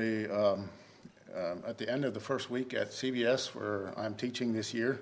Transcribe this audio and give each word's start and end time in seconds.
um, 0.00 0.68
um, 1.36 1.62
at 1.66 1.78
the 1.78 1.88
end 1.90 2.04
of 2.04 2.14
the 2.14 2.20
first 2.20 2.50
week 2.50 2.74
at 2.74 2.90
CBS 2.90 3.54
where 3.54 3.92
I'm 3.98 4.14
teaching 4.14 4.52
this 4.52 4.72
year. 4.72 5.00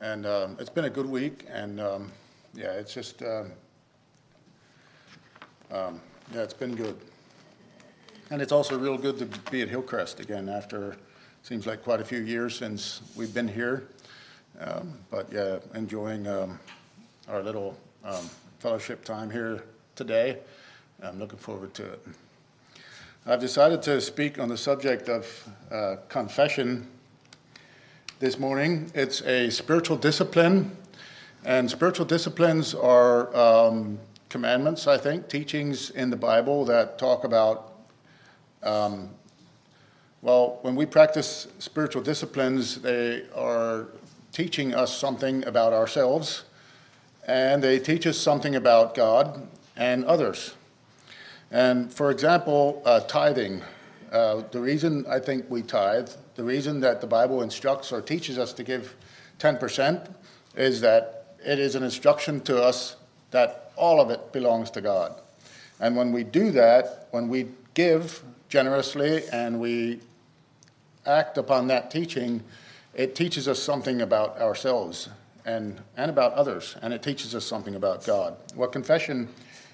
And 0.00 0.26
um, 0.26 0.56
it's 0.60 0.70
been 0.70 0.84
a 0.84 0.90
good 0.90 1.06
week. 1.06 1.46
And 1.50 1.80
um, 1.80 2.12
yeah, 2.54 2.72
it's 2.72 2.94
just, 2.94 3.22
um, 3.22 3.50
yeah, 5.70 5.90
it's 6.34 6.54
been 6.54 6.74
good. 6.74 6.96
And 8.30 8.40
it's 8.40 8.52
also 8.52 8.78
real 8.78 8.96
good 8.96 9.18
to 9.18 9.26
be 9.50 9.62
at 9.62 9.68
Hillcrest 9.68 10.20
again 10.20 10.48
after 10.48 10.96
seems 11.42 11.66
like 11.66 11.82
quite 11.82 12.00
a 12.00 12.04
few 12.04 12.20
years 12.20 12.56
since 12.56 13.02
we've 13.16 13.34
been 13.34 13.48
here. 13.48 13.88
but 15.10 15.30
yeah, 15.32 15.58
enjoying 15.74 16.26
our 16.28 17.42
little 17.42 17.76
fellowship 18.60 19.04
time 19.04 19.30
here 19.30 19.64
today. 19.96 20.38
I'm 21.02 21.18
looking 21.18 21.38
forward 21.38 21.74
to 21.74 21.84
it. 21.84 22.06
I've 23.24 23.38
decided 23.38 23.82
to 23.82 24.00
speak 24.00 24.40
on 24.40 24.48
the 24.48 24.56
subject 24.56 25.08
of 25.08 25.48
uh, 25.70 25.96
confession 26.08 26.88
this 28.18 28.36
morning. 28.36 28.90
It's 28.96 29.22
a 29.22 29.48
spiritual 29.48 29.96
discipline, 29.96 30.76
and 31.44 31.70
spiritual 31.70 32.04
disciplines 32.04 32.74
are 32.74 33.32
um, 33.36 34.00
commandments, 34.28 34.88
I 34.88 34.98
think, 34.98 35.28
teachings 35.28 35.90
in 35.90 36.10
the 36.10 36.16
Bible 36.16 36.64
that 36.64 36.98
talk 36.98 37.22
about. 37.22 37.74
Um, 38.60 39.10
well, 40.20 40.58
when 40.62 40.74
we 40.74 40.84
practice 40.84 41.46
spiritual 41.60 42.02
disciplines, 42.02 42.80
they 42.80 43.22
are 43.36 43.86
teaching 44.32 44.74
us 44.74 44.98
something 44.98 45.46
about 45.46 45.72
ourselves, 45.72 46.42
and 47.28 47.62
they 47.62 47.78
teach 47.78 48.04
us 48.04 48.18
something 48.18 48.56
about 48.56 48.96
God 48.96 49.46
and 49.76 50.04
others. 50.06 50.54
And 51.52 51.92
for 51.92 52.10
example, 52.10 52.82
uh, 52.86 53.00
tithing. 53.00 53.62
Uh, 54.10 54.42
the 54.50 54.60
reason 54.60 55.04
I 55.08 55.18
think 55.18 55.48
we 55.50 55.62
tithe, 55.62 56.08
the 56.34 56.42
reason 56.44 56.80
that 56.80 57.00
the 57.00 57.06
Bible 57.06 57.42
instructs 57.42 57.92
or 57.92 58.00
teaches 58.00 58.38
us 58.38 58.54
to 58.54 58.64
give 58.64 58.96
10% 59.38 60.10
is 60.56 60.80
that 60.80 61.36
it 61.44 61.58
is 61.58 61.74
an 61.74 61.82
instruction 61.82 62.40
to 62.42 62.62
us 62.62 62.96
that 63.32 63.70
all 63.76 64.00
of 64.00 64.10
it 64.10 64.32
belongs 64.32 64.70
to 64.70 64.80
God. 64.80 65.20
And 65.78 65.94
when 65.94 66.12
we 66.12 66.24
do 66.24 66.50
that, 66.52 67.08
when 67.10 67.28
we 67.28 67.48
give 67.74 68.22
generously 68.48 69.24
and 69.32 69.60
we 69.60 70.00
act 71.06 71.36
upon 71.36 71.66
that 71.66 71.90
teaching, 71.90 72.42
it 72.94 73.14
teaches 73.14 73.48
us 73.48 73.62
something 73.62 74.02
about 74.02 74.40
ourselves 74.40 75.08
and, 75.44 75.80
and 75.96 76.10
about 76.10 76.32
others, 76.34 76.76
and 76.82 76.94
it 76.94 77.02
teaches 77.02 77.34
us 77.34 77.44
something 77.44 77.74
about 77.74 78.06
God. 78.06 78.36
What 78.54 78.72
confession 78.72 79.28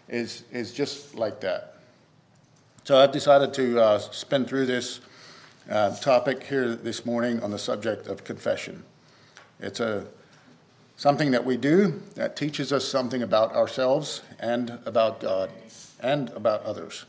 is, 0.09 0.45
is 0.53 0.73
just 0.73 1.15
like 1.15 1.41
that. 1.41 1.75
So 2.85 2.99
I've 2.99 3.13
decided 3.13 3.53
to 3.55 3.81
uh, 3.81 3.99
spin 3.99 4.45
through 4.47 4.67
this 4.67 5.01
uh, 5.69 5.95
topic 5.97 6.45
here 6.45 6.75
this 6.75 7.05
morning 7.05 7.43
on 7.43 7.51
the 7.51 7.59
subject 7.59 8.07
of 8.07 8.25
confession. 8.25 8.83
It's 9.61 9.81
a 9.81 10.07
something 10.97 11.31
that 11.31 11.45
we 11.45 11.57
do 11.57 12.01
that 12.17 12.37
teaches 12.37 12.73
us 12.73 12.87
something 12.87 13.23
about 13.23 13.55
ourselves 13.55 14.23
and 14.41 14.79
about 14.85 15.21
God 15.21 15.51
and 16.01 16.29
about 16.31 16.63
others. 16.65 17.05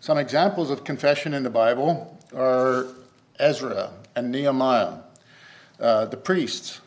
Some 0.00 0.16
examples 0.16 0.70
of 0.70 0.84
confession 0.84 1.34
in 1.34 1.42
the 1.42 1.50
Bible 1.50 2.16
are 2.34 2.86
Ezra 3.38 3.90
and 4.14 4.30
Nehemiah. 4.30 4.98
Uh, 5.80 6.04
the 6.04 6.16
priests 6.16 6.80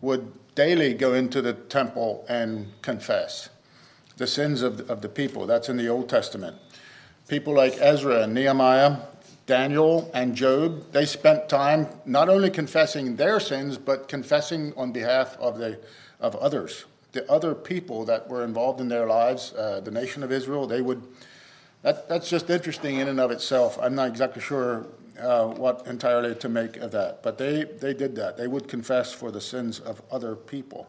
would 0.00 0.32
daily 0.54 0.94
go 0.94 1.14
into 1.14 1.42
the 1.42 1.54
temple 1.54 2.24
and 2.28 2.70
confess 2.82 3.48
the 4.22 4.26
sins 4.28 4.62
of, 4.62 4.88
of 4.88 5.02
the 5.02 5.08
people. 5.08 5.46
That's 5.46 5.68
in 5.68 5.76
the 5.76 5.88
Old 5.88 6.08
Testament. 6.08 6.56
People 7.26 7.54
like 7.54 7.76
Ezra 7.80 8.22
and 8.22 8.32
Nehemiah, 8.32 8.98
Daniel 9.46 10.08
and 10.14 10.36
Job, 10.36 10.92
they 10.92 11.06
spent 11.06 11.48
time 11.48 11.88
not 12.06 12.28
only 12.28 12.48
confessing 12.48 13.16
their 13.16 13.40
sins, 13.40 13.76
but 13.76 14.06
confessing 14.06 14.72
on 14.76 14.92
behalf 14.92 15.36
of, 15.40 15.58
the, 15.58 15.80
of 16.20 16.36
others, 16.36 16.84
the 17.10 17.28
other 17.28 17.52
people 17.52 18.04
that 18.04 18.28
were 18.28 18.44
involved 18.44 18.80
in 18.80 18.86
their 18.86 19.08
lives, 19.08 19.54
uh, 19.54 19.80
the 19.80 19.90
nation 19.90 20.22
of 20.22 20.30
Israel. 20.30 20.68
They 20.68 20.82
would, 20.82 21.02
that, 21.82 22.08
that's 22.08 22.30
just 22.30 22.48
interesting 22.48 22.98
in 22.98 23.08
and 23.08 23.18
of 23.18 23.32
itself. 23.32 23.76
I'm 23.82 23.96
not 23.96 24.06
exactly 24.06 24.40
sure 24.40 24.86
uh, 25.18 25.46
what 25.46 25.84
entirely 25.88 26.36
to 26.36 26.48
make 26.48 26.76
of 26.76 26.92
that, 26.92 27.24
but 27.24 27.38
they, 27.38 27.64
they 27.64 27.92
did 27.92 28.14
that. 28.14 28.36
They 28.36 28.46
would 28.46 28.68
confess 28.68 29.12
for 29.12 29.32
the 29.32 29.40
sins 29.40 29.80
of 29.80 30.00
other 30.12 30.36
people. 30.36 30.86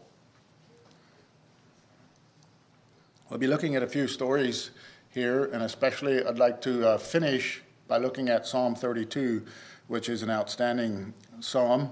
We'll 3.29 3.39
be 3.39 3.47
looking 3.47 3.75
at 3.75 3.83
a 3.83 3.87
few 3.87 4.07
stories 4.07 4.71
here, 5.09 5.45
and 5.45 5.63
especially 5.63 6.23
I'd 6.23 6.37
like 6.37 6.61
to 6.63 6.89
uh, 6.89 6.97
finish 6.97 7.61
by 7.87 7.97
looking 7.97 8.27
at 8.27 8.45
Psalm 8.45 8.75
32, 8.75 9.43
which 9.87 10.09
is 10.09 10.23
an 10.23 10.29
outstanding 10.29 11.13
psalm. 11.39 11.89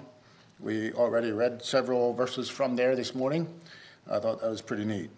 We 0.60 0.92
already 0.92 1.32
read 1.32 1.64
several 1.64 2.14
verses 2.14 2.50
from 2.50 2.76
there 2.76 2.98
this 2.98 3.16
morning. 3.16 3.48
I 4.10 4.20
thought 4.20 4.42
that 4.42 4.50
was 4.50 4.62
pretty 4.62 4.84
neat. 4.84 5.10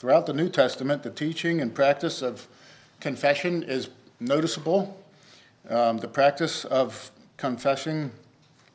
Throughout 0.00 0.26
the 0.26 0.32
New 0.32 0.48
Testament, 0.48 1.04
the 1.04 1.10
teaching 1.10 1.60
and 1.60 1.72
practice 1.72 2.20
of 2.20 2.48
confession 2.98 3.62
is 3.62 3.90
noticeable. 4.18 5.00
Um, 5.70 5.98
the 5.98 6.08
practice 6.08 6.64
of 6.64 7.12
confessing 7.36 8.10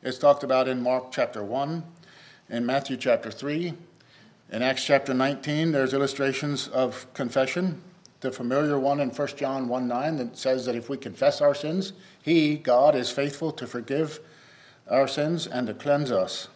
is 0.02 0.18
talked 0.18 0.44
about 0.44 0.66
in 0.66 0.82
Mark 0.82 1.12
chapter 1.12 1.44
1, 1.44 1.84
in 2.48 2.64
Matthew 2.64 2.96
chapter 2.96 3.30
3, 3.30 3.74
in 4.50 4.62
Acts 4.62 4.84
chapter 4.84 5.14
19, 5.14 5.70
there's 5.70 5.94
illustrations 5.94 6.66
of 6.68 7.06
confession. 7.14 7.80
The 8.20 8.32
familiar 8.32 8.78
one 8.78 9.00
in 9.00 9.10
1 9.10 9.28
John 9.36 9.68
1 9.68 9.88
9 9.88 10.16
that 10.16 10.36
says 10.36 10.66
that 10.66 10.74
if 10.74 10.88
we 10.88 10.96
confess 10.96 11.40
our 11.40 11.54
sins, 11.54 11.92
He, 12.22 12.56
God, 12.56 12.94
is 12.96 13.10
faithful 13.10 13.52
to 13.52 13.66
forgive 13.66 14.20
our 14.90 15.06
sins 15.06 15.46
and 15.46 15.68
to 15.68 15.74
cleanse 15.74 16.10
us. 16.10 16.48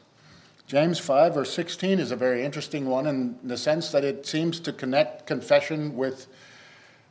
James 0.66 0.98
5, 0.98 1.34
verse 1.34 1.52
16 1.54 2.00
is 2.00 2.10
a 2.10 2.16
very 2.16 2.44
interesting 2.44 2.86
one 2.86 3.06
in 3.06 3.38
the 3.44 3.56
sense 3.56 3.92
that 3.92 4.02
it 4.02 4.26
seems 4.26 4.58
to 4.60 4.72
connect 4.72 5.26
confession 5.26 5.94
with 5.94 6.26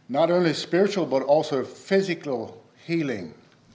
not 0.09 0.29
only 0.29 0.53
spiritual 0.53 1.05
but 1.05 1.23
also 1.23 1.63
physical 1.63 2.61
healing. 2.85 3.33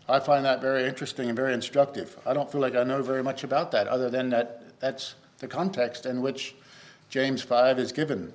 I 0.08 0.20
find 0.20 0.44
that 0.44 0.60
very 0.60 0.86
interesting 0.86 1.28
and 1.28 1.36
very 1.36 1.54
instructive. 1.54 2.18
I 2.26 2.34
don't 2.34 2.50
feel 2.50 2.60
like 2.60 2.74
I 2.74 2.82
know 2.82 3.02
very 3.02 3.22
much 3.22 3.44
about 3.44 3.70
that 3.72 3.86
other 3.86 4.10
than 4.10 4.30
that 4.30 4.78
that's 4.80 5.14
the 5.38 5.48
context 5.48 6.06
in 6.06 6.20
which 6.20 6.54
James 7.08 7.42
5 7.42 7.78
is 7.78 7.92
given. 7.92 8.32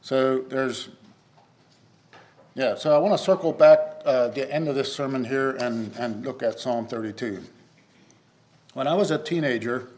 So 0.00 0.40
there's, 0.40 0.88
yeah, 2.54 2.74
so 2.74 2.94
I 2.94 2.98
want 2.98 3.16
to 3.16 3.22
circle 3.22 3.52
back 3.52 4.02
uh, 4.04 4.28
the 4.28 4.52
end 4.52 4.68
of 4.68 4.74
this 4.74 4.94
sermon 4.94 5.24
here 5.24 5.52
and, 5.52 5.94
and 5.96 6.24
look 6.24 6.42
at 6.42 6.60
Psalm 6.60 6.86
32. 6.86 7.42
When 8.74 8.86
I 8.86 8.94
was 8.94 9.10
a 9.10 9.18
teenager, 9.18 9.88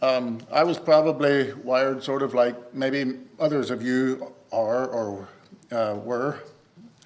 um, 0.00 0.40
I 0.52 0.64
was 0.64 0.78
probably 0.78 1.52
wired 1.54 2.02
sort 2.04 2.22
of 2.22 2.34
like 2.34 2.74
maybe 2.74 3.18
others 3.40 3.70
of 3.70 3.82
you 3.82 4.32
are 4.52 4.86
or 4.86 5.28
uh, 5.72 5.96
were. 6.02 6.40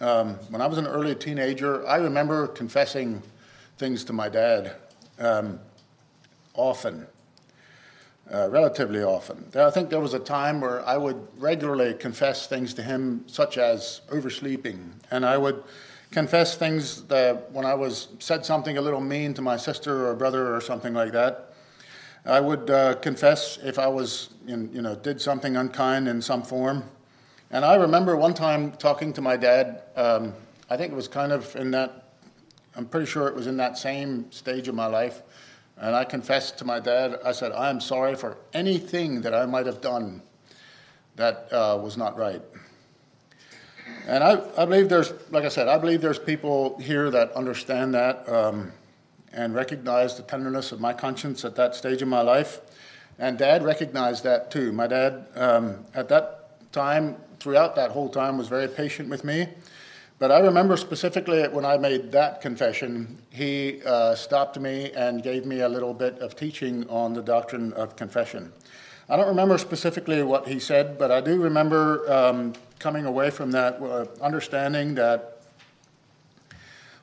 Um, 0.01 0.35
when 0.51 0.61
I 0.61 0.67
was 0.67 0.79
an 0.79 0.87
early 0.87 1.15
teenager, 1.15 1.87
I 1.87 1.97
remember 1.97 2.49
confessing 2.49 3.23
things 3.79 4.05
to 4.05 4.13
my 4.13 4.29
dad 4.29 4.77
um, 5.19 5.61
often 6.55 7.07
uh, 8.31 8.49
relatively 8.51 9.03
often. 9.03 9.51
I 9.55 9.71
think 9.71 9.91
there 9.91 10.01
was 10.01 10.15
a 10.15 10.19
time 10.19 10.61
where 10.61 10.87
I 10.87 10.97
would 10.97 11.27
regularly 11.39 11.95
confess 11.95 12.47
things 12.47 12.75
to 12.75 12.83
him, 12.83 13.25
such 13.27 13.59
as 13.59 14.03
oversleeping, 14.11 14.93
and 15.11 15.25
I 15.25 15.39
would 15.39 15.63
confess 16.11 16.57
things 16.57 17.03
that 17.05 17.51
when 17.53 17.65
I 17.65 17.75
was 17.75 18.09
said 18.19 18.45
something 18.45 18.77
a 18.77 18.83
little 18.83 19.01
mean 19.01 19.35
to 19.35 19.43
my 19.43 19.57
sister 19.57 20.07
or 20.07 20.15
brother 20.15 20.55
or 20.55 20.61
something 20.61 20.95
like 20.95 21.13
that. 21.13 21.55
I 22.25 22.39
would 22.39 22.71
uh, 22.71 22.95
confess 22.97 23.59
if 23.65 23.79
I 23.79 23.89
was, 23.89 24.29
in, 24.47 24.73
you 24.73 24.83
know, 24.83 24.95
did 24.95 25.21
something 25.21 25.57
unkind 25.57 26.07
in 26.07 26.23
some 26.23 26.43
form. 26.43 26.85
And 27.51 27.65
I 27.65 27.75
remember 27.75 28.17
one 28.17 28.33
time 28.33 28.73
talking 28.73 29.13
to 29.15 29.21
my 29.21 29.37
dad. 29.37 29.83
Um, 29.97 30.35
I 30.71 30.77
think 30.77 30.93
it 30.93 30.95
was 30.95 31.09
kind 31.09 31.33
of 31.33 31.57
in 31.57 31.73
that. 31.73 32.05
I'm 32.77 32.87
pretty 32.87 33.07
sure 33.07 33.27
it 33.27 33.35
was 33.35 33.49
in 33.49 33.57
that 33.57 33.77
same 33.77 34.31
stage 34.31 34.69
of 34.69 34.75
my 34.75 34.87
life 34.87 35.23
and 35.83 35.97
I 35.97 36.05
confessed 36.05 36.59
to 36.59 36.65
my 36.65 36.79
dad, 36.79 37.19
I 37.25 37.33
said, 37.33 37.51
I 37.51 37.69
am 37.69 37.81
sorry 37.81 38.15
for 38.15 38.39
anything 38.55 39.21
that 39.23 39.35
I 39.35 39.47
might 39.47 39.67
have 39.67 39.81
done 39.81 40.23
that 41.17 41.49
uh, 41.53 41.77
was 41.83 41.97
not 41.97 42.17
right. 42.17 42.41
And 44.07 44.23
I, 44.23 44.41
I 44.57 44.65
believe 44.65 44.89
there's, 44.89 45.13
like 45.33 45.45
I 45.45 45.49
said, 45.49 45.67
I 45.67 45.79
believe 45.79 46.01
there's 46.01 46.21
people 46.21 46.79
here 46.79 47.11
that 47.11 47.33
understand 47.33 47.95
that 47.95 48.29
um, 48.29 48.71
and 49.33 49.57
recognize 49.57 50.17
the 50.17 50.23
tenderness 50.23 50.71
of 50.71 50.81
my 50.81 50.93
conscience 50.93 51.45
at 51.45 51.57
that 51.57 51.75
stage 51.75 52.01
of 52.01 52.07
my 52.07 52.23
life. 52.23 52.61
And 53.19 53.37
dad 53.37 53.65
recognized 53.65 54.23
that 54.23 54.53
too. 54.53 54.71
My 54.71 54.87
dad, 54.87 55.27
um, 55.35 55.85
at 55.95 56.09
that 56.11 56.71
time, 56.71 57.17
throughout 57.41 57.75
that 57.75 57.91
whole 57.91 58.09
time, 58.09 58.39
was 58.39 58.47
very 58.47 58.69
patient 58.69 59.09
with 59.09 59.25
me 59.25 59.49
but 60.23 60.31
I 60.31 60.39
remember 60.39 60.77
specifically 60.77 61.43
when 61.49 61.65
I 61.65 61.77
made 61.77 62.13
that 62.13 62.41
confession, 62.41 63.19
he 63.31 63.83
uh, 63.85 64.15
stopped 64.15 64.57
me 64.57 64.93
and 64.93 65.21
gave 65.21 65.45
me 65.45 65.63
a 65.63 65.69
little 65.69 65.93
bit 65.93 66.17
of 66.21 66.37
teaching 66.37 66.89
on 66.89 67.13
the 67.13 67.23
doctrine 67.23 67.73
of 67.73 67.97
confession. 67.97 68.53
I 69.09 69.17
don't 69.17 69.27
remember 69.27 69.59
specifically 69.59 70.23
what 70.23 70.47
he 70.47 70.61
said, 70.61 70.97
but 70.97 71.11
I 71.11 71.21
do 71.21 71.43
remember 71.43 72.09
um, 72.09 72.53
coming 72.79 73.05
away 73.05 73.31
from 73.31 73.51
that 73.51 73.83
uh, 73.83 74.07
understanding 74.21 74.95
that 74.95 75.43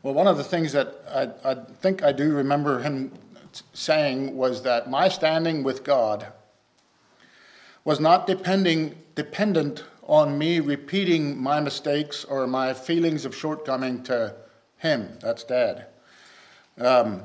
Well, 0.02 0.14
one 0.14 0.28
of 0.28 0.38
the 0.38 0.46
things 0.46 0.72
that 0.72 1.04
I, 1.14 1.52
I 1.52 1.56
think 1.82 2.02
I 2.02 2.14
do 2.14 2.32
remember 2.32 2.80
him 2.80 3.12
saying 3.74 4.34
was 4.38 4.64
that 4.64 4.90
my 4.90 5.10
standing 5.10 5.62
with 5.62 5.84
God 5.84 6.28
was 7.84 8.00
not 8.00 8.28
depending, 8.28 8.96
dependent 9.16 9.84
on 10.10 10.36
me 10.36 10.60
repeating 10.60 11.40
my 11.40 11.60
mistakes 11.60 12.26
or 12.26 12.48
my 12.48 12.74
feelings 12.74 13.26
of 13.26 13.36
shortcoming 13.36 14.02
to 14.02 14.36
him. 14.80 15.08
That's 15.22 15.44
dad. 15.44 15.86
Um, 16.80 17.22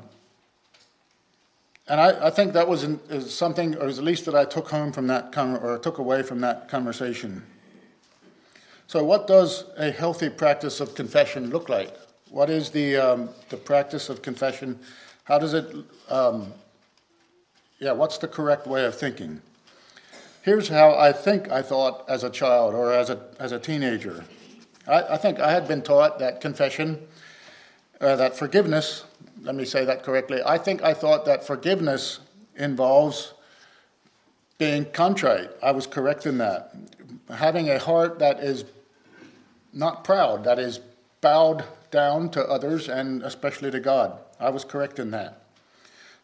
and 1.88 1.98
I, 1.98 2.26
I, 2.26 2.30
think 2.30 2.52
that 2.52 2.68
was 2.68 2.84
in, 2.84 3.20
something, 3.22 3.74
or 3.76 3.88
at 3.88 3.96
least 3.98 4.26
that 4.26 4.34
I 4.34 4.44
took 4.44 4.68
home 4.68 4.92
from 4.92 5.06
that, 5.06 5.34
or 5.36 5.78
took 5.78 5.98
away 5.98 6.22
from 6.22 6.40
that 6.40 6.68
conversation. 6.68 7.42
So, 8.86 9.02
what 9.02 9.26
does 9.26 9.64
a 9.78 9.90
healthy 9.90 10.28
practice 10.28 10.80
of 10.80 10.94
confession 10.94 11.50
look 11.50 11.70
like? 11.70 11.96
What 12.30 12.50
is 12.50 12.68
the, 12.68 12.96
um, 12.96 13.28
the 13.48 13.56
practice 13.56 14.10
of 14.10 14.20
confession? 14.20 14.78
How 15.24 15.38
does 15.38 15.54
it, 15.54 15.74
um, 16.10 16.52
yeah, 17.78 17.92
what's 17.92 18.18
the 18.18 18.28
correct 18.28 18.66
way 18.66 18.84
of 18.84 18.94
thinking? 18.94 19.40
Here's 20.44 20.68
how 20.68 20.94
I 20.94 21.10
think 21.10 21.50
I 21.50 21.62
thought 21.62 22.04
as 22.06 22.22
a 22.22 22.28
child 22.28 22.74
or 22.74 22.92
as 22.92 23.08
a, 23.08 23.18
as 23.38 23.52
a 23.52 23.58
teenager. 23.58 24.26
I, 24.86 25.14
I 25.14 25.16
think 25.16 25.40
I 25.40 25.50
had 25.50 25.66
been 25.66 25.80
taught 25.80 26.18
that 26.18 26.42
confession, 26.42 27.00
uh, 27.98 28.16
that 28.16 28.36
forgiveness, 28.36 29.04
let 29.40 29.54
me 29.54 29.64
say 29.64 29.86
that 29.86 30.02
correctly. 30.02 30.42
I 30.44 30.58
think 30.58 30.82
I 30.82 30.92
thought 30.92 31.24
that 31.24 31.46
forgiveness 31.46 32.20
involves 32.56 33.32
being 34.58 34.84
contrite. 34.84 35.50
I 35.62 35.70
was 35.70 35.86
correct 35.86 36.26
in 36.26 36.36
that. 36.36 36.74
Having 37.34 37.70
a 37.70 37.78
heart 37.78 38.18
that 38.18 38.40
is 38.40 38.66
not 39.72 40.04
proud, 40.04 40.44
that 40.44 40.58
is 40.58 40.78
bowed 41.22 41.64
down 41.90 42.28
to 42.32 42.44
others 42.44 42.90
and 42.90 43.22
especially 43.22 43.70
to 43.70 43.80
God. 43.80 44.18
I 44.38 44.50
was 44.50 44.62
correct 44.62 44.98
in 44.98 45.10
that. 45.12 45.43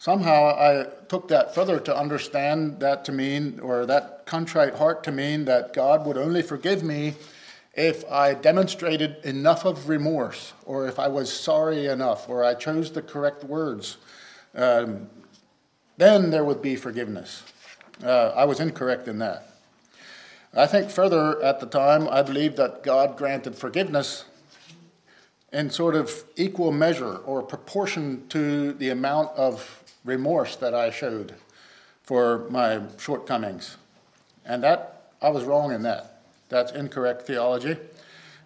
Somehow 0.00 0.46
I 0.46 0.86
took 1.08 1.28
that 1.28 1.54
further 1.54 1.78
to 1.78 1.94
understand 1.94 2.80
that 2.80 3.04
to 3.04 3.12
mean, 3.12 3.60
or 3.60 3.84
that 3.84 4.24
contrite 4.24 4.74
heart 4.74 5.04
to 5.04 5.12
mean, 5.12 5.44
that 5.44 5.74
God 5.74 6.06
would 6.06 6.16
only 6.16 6.40
forgive 6.40 6.82
me 6.82 7.12
if 7.74 8.10
I 8.10 8.32
demonstrated 8.32 9.16
enough 9.24 9.66
of 9.66 9.90
remorse, 9.90 10.54
or 10.64 10.88
if 10.88 10.98
I 10.98 11.08
was 11.08 11.30
sorry 11.30 11.88
enough, 11.88 12.30
or 12.30 12.42
I 12.42 12.54
chose 12.54 12.90
the 12.90 13.02
correct 13.02 13.44
words. 13.44 13.98
Um, 14.54 15.10
then 15.98 16.30
there 16.30 16.44
would 16.44 16.62
be 16.62 16.76
forgiveness. 16.76 17.42
Uh, 18.02 18.32
I 18.34 18.46
was 18.46 18.58
incorrect 18.58 19.06
in 19.06 19.18
that. 19.18 19.50
I 20.54 20.66
think 20.66 20.90
further 20.90 21.42
at 21.42 21.60
the 21.60 21.66
time, 21.66 22.08
I 22.08 22.22
believed 22.22 22.56
that 22.56 22.82
God 22.82 23.18
granted 23.18 23.54
forgiveness 23.54 24.24
in 25.52 25.68
sort 25.68 25.94
of 25.94 26.24
equal 26.36 26.72
measure 26.72 27.16
or 27.16 27.42
proportion 27.42 28.26
to 28.28 28.72
the 28.74 28.90
amount 28.90 29.30
of 29.36 29.79
remorse 30.04 30.56
that 30.56 30.74
I 30.74 30.90
showed 30.90 31.34
for 32.02 32.46
my 32.50 32.82
shortcomings. 32.98 33.76
And 34.44 34.62
that, 34.62 35.12
I 35.20 35.28
was 35.28 35.44
wrong 35.44 35.72
in 35.72 35.82
that. 35.82 36.22
That's 36.48 36.72
incorrect 36.72 37.26
theology. 37.26 37.76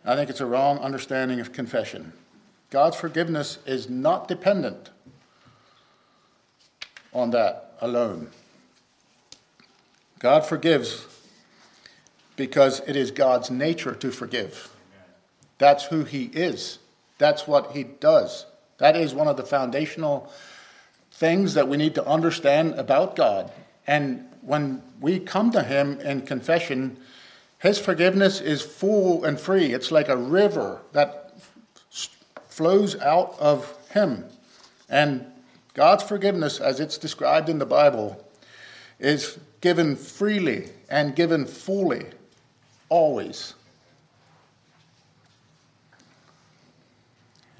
I 0.04 0.16
think 0.16 0.28
it's 0.28 0.40
a 0.40 0.46
wrong 0.46 0.78
understanding 0.78 1.40
of 1.40 1.52
confession. 1.52 2.12
God's 2.70 2.96
forgiveness 2.96 3.58
is 3.66 3.88
not 3.88 4.28
dependent 4.28 4.90
on 7.12 7.30
that 7.30 7.74
alone. 7.80 8.28
God 10.18 10.44
forgives 10.44 11.06
because 12.36 12.80
it 12.86 12.96
is 12.96 13.10
God's 13.10 13.50
nature 13.50 13.94
to 13.94 14.10
forgive. 14.10 14.70
That's 15.58 15.84
who 15.84 16.04
He 16.04 16.24
is. 16.24 16.78
That's 17.18 17.46
what 17.46 17.72
he 17.72 17.84
does. 17.84 18.46
That 18.78 18.96
is 18.96 19.14
one 19.14 19.28
of 19.28 19.36
the 19.36 19.44
foundational 19.44 20.32
things 21.14 21.54
that 21.54 21.68
we 21.68 21.76
need 21.76 21.94
to 21.94 22.04
understand 22.06 22.74
about 22.74 23.14
God. 23.14 23.52
And 23.86 24.26
when 24.42 24.82
we 25.00 25.20
come 25.20 25.52
to 25.52 25.62
him 25.62 26.00
in 26.00 26.22
confession, 26.22 26.98
his 27.60 27.78
forgiveness 27.78 28.40
is 28.40 28.62
full 28.62 29.24
and 29.24 29.38
free. 29.38 29.72
It's 29.72 29.92
like 29.92 30.08
a 30.08 30.16
river 30.16 30.80
that 30.92 31.40
flows 32.48 32.96
out 33.00 33.36
of 33.38 33.72
him. 33.90 34.24
And 34.88 35.24
God's 35.72 36.02
forgiveness, 36.02 36.58
as 36.60 36.80
it's 36.80 36.98
described 36.98 37.48
in 37.48 37.58
the 37.58 37.66
Bible, 37.66 38.20
is 38.98 39.38
given 39.60 39.94
freely 39.94 40.68
and 40.90 41.14
given 41.14 41.46
fully, 41.46 42.06
always. 42.88 43.54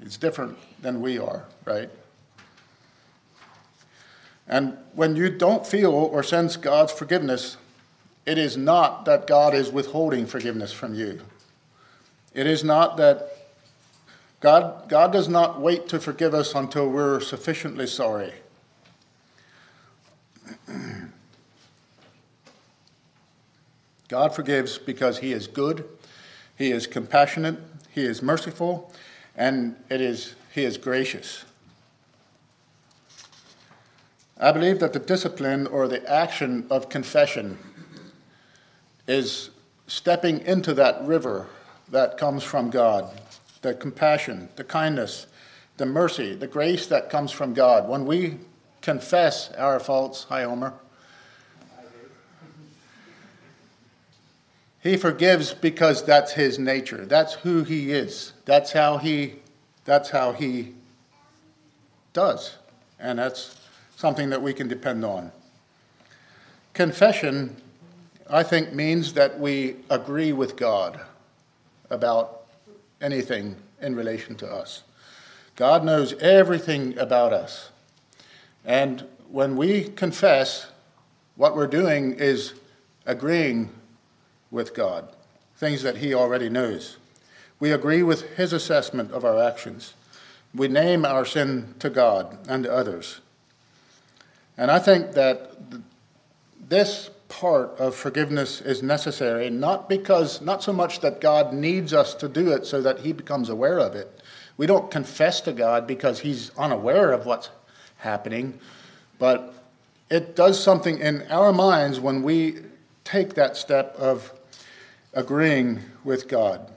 It's 0.01 0.17
different 0.17 0.57
than 0.81 0.99
we 1.01 1.17
are, 1.19 1.45
right? 1.63 1.89
And 4.47 4.77
when 4.93 5.15
you 5.15 5.29
don't 5.29 5.65
feel 5.65 5.91
or 5.91 6.21
sense 6.23 6.55
God's 6.57 6.91
forgiveness, 6.91 7.57
it 8.25 8.37
is 8.37 8.57
not 8.57 9.05
that 9.05 9.27
God 9.27 9.53
is 9.53 9.71
withholding 9.71 10.25
forgiveness 10.25 10.71
from 10.71 10.95
you. 10.95 11.21
It 12.33 12.47
is 12.47 12.63
not 12.63 12.97
that 12.97 13.31
God, 14.41 14.89
God 14.89 15.11
does 15.11 15.27
not 15.27 15.59
wait 15.59 15.87
to 15.89 15.99
forgive 15.99 16.33
us 16.33 16.53
until 16.53 16.89
we're 16.89 17.19
sufficiently 17.19 17.87
sorry. 17.87 18.33
God 24.07 24.35
forgives 24.35 24.77
because 24.77 25.17
He 25.19 25.33
is 25.33 25.47
good, 25.47 25.85
He 26.57 26.71
is 26.71 26.85
compassionate, 26.85 27.57
He 27.91 28.03
is 28.03 28.21
merciful, 28.21 28.93
and 29.37 29.75
it 29.89 30.01
is, 30.01 30.35
he 30.53 30.63
is 30.63 30.77
gracious. 30.77 31.45
I 34.37 34.51
believe 34.51 34.79
that 34.79 34.91
the 34.91 34.99
discipline 34.99 35.65
or 35.67 35.87
the 35.87 36.07
action 36.11 36.67
of 36.69 36.89
confession 36.89 37.57
is 39.07 39.49
stepping 39.87 40.41
into 40.41 40.73
that 40.73 41.05
river 41.05 41.47
that 41.89 42.17
comes 42.17 42.43
from 42.43 42.69
God, 42.69 43.09
the 43.61 43.73
compassion, 43.73 44.49
the 44.57 44.63
kindness, 44.63 45.27
the 45.77 45.85
mercy, 45.85 46.35
the 46.35 46.47
grace 46.47 46.87
that 46.87 47.09
comes 47.09 47.31
from 47.31 47.53
God. 47.53 47.87
When 47.87 48.05
we 48.05 48.39
confess 48.81 49.51
our 49.53 49.79
faults, 49.79 50.25
hi, 50.27 50.43
Omer. 50.43 50.73
He 54.81 54.97
forgives 54.97 55.53
because 55.53 56.03
that's 56.03 56.33
his 56.33 56.59
nature. 56.59 57.05
That's 57.05 57.33
who 57.33 57.63
he 57.63 57.91
is. 57.91 58.33
That's 58.45 58.71
how 58.71 58.97
he 58.97 59.35
that's 59.85 60.09
how 60.09 60.33
he 60.33 60.73
does. 62.13 62.57
And 62.99 63.17
that's 63.19 63.55
something 63.95 64.29
that 64.29 64.41
we 64.41 64.53
can 64.53 64.67
depend 64.67 65.03
on. 65.05 65.31
Confession, 66.73 67.55
I 68.29 68.43
think, 68.43 68.73
means 68.73 69.13
that 69.13 69.39
we 69.39 69.77
agree 69.89 70.33
with 70.33 70.55
God 70.55 70.99
about 71.89 72.41
anything 73.01 73.55
in 73.81 73.95
relation 73.95 74.35
to 74.35 74.47
us. 74.51 74.83
God 75.55 75.85
knows 75.85 76.13
everything 76.13 76.97
about 76.97 77.31
us. 77.31 77.69
And 78.65 79.05
when 79.29 79.55
we 79.55 79.85
confess, 79.85 80.67
what 81.35 81.55
we're 81.55 81.67
doing 81.67 82.13
is 82.13 82.53
agreeing 83.05 83.69
with 84.51 84.73
God, 84.73 85.07
things 85.57 85.83
that 85.83 85.97
He 85.97 86.13
already 86.13 86.49
knows. 86.49 86.97
We 87.59 87.71
agree 87.71 88.03
with 88.03 88.35
His 88.35 88.51
assessment 88.51 89.11
of 89.11 89.23
our 89.23 89.41
actions. 89.41 89.93
We 90.53 90.67
name 90.67 91.05
our 91.05 91.25
sin 91.25 91.75
to 91.79 91.89
God 91.89 92.37
and 92.49 92.63
to 92.63 92.73
others. 92.73 93.19
And 94.57 94.71
I 94.71 94.79
think 94.79 95.11
that 95.13 95.51
this 96.67 97.09
part 97.27 97.77
of 97.79 97.95
forgiveness 97.95 98.61
is 98.61 98.81
necessary, 98.81 99.49
not 99.49 99.89
because, 99.89 100.41
not 100.41 100.63
so 100.63 100.71
much 100.71 101.01
that 101.01 101.19
God 101.19 101.53
needs 101.53 101.93
us 101.93 102.13
to 102.15 102.29
do 102.29 102.51
it 102.51 102.65
so 102.65 102.81
that 102.81 102.99
He 102.99 103.11
becomes 103.11 103.49
aware 103.49 103.79
of 103.79 103.95
it. 103.95 104.21
We 104.57 104.67
don't 104.67 104.89
confess 104.89 105.41
to 105.41 105.51
God 105.51 105.85
because 105.85 106.19
He's 106.19 106.51
unaware 106.57 107.11
of 107.11 107.25
what's 107.25 107.49
happening, 107.97 108.59
but 109.19 109.53
it 110.09 110.35
does 110.35 110.61
something 110.61 110.99
in 110.99 111.23
our 111.29 111.51
minds 111.51 111.99
when 111.99 112.23
we 112.23 112.59
take 113.03 113.33
that 113.33 113.57
step 113.57 113.95
of 113.97 114.31
agreeing 115.13 115.81
with 116.03 116.27
God. 116.27 116.71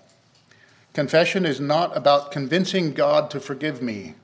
Confession 0.94 1.46
is 1.46 1.60
not 1.60 1.96
about 1.96 2.32
convincing 2.32 2.92
God 2.92 3.30
to 3.30 3.40
forgive 3.40 3.82
me 3.82 4.14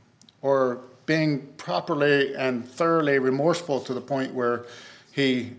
or 0.43 0.81
being 1.07 1.47
properly 1.57 2.35
and 2.35 2.67
thoroughly 2.69 3.19
remorseful 3.19 3.81
to 3.81 3.95
the 3.95 4.01
point 4.01 4.35
where 4.35 4.67
He 5.13 5.53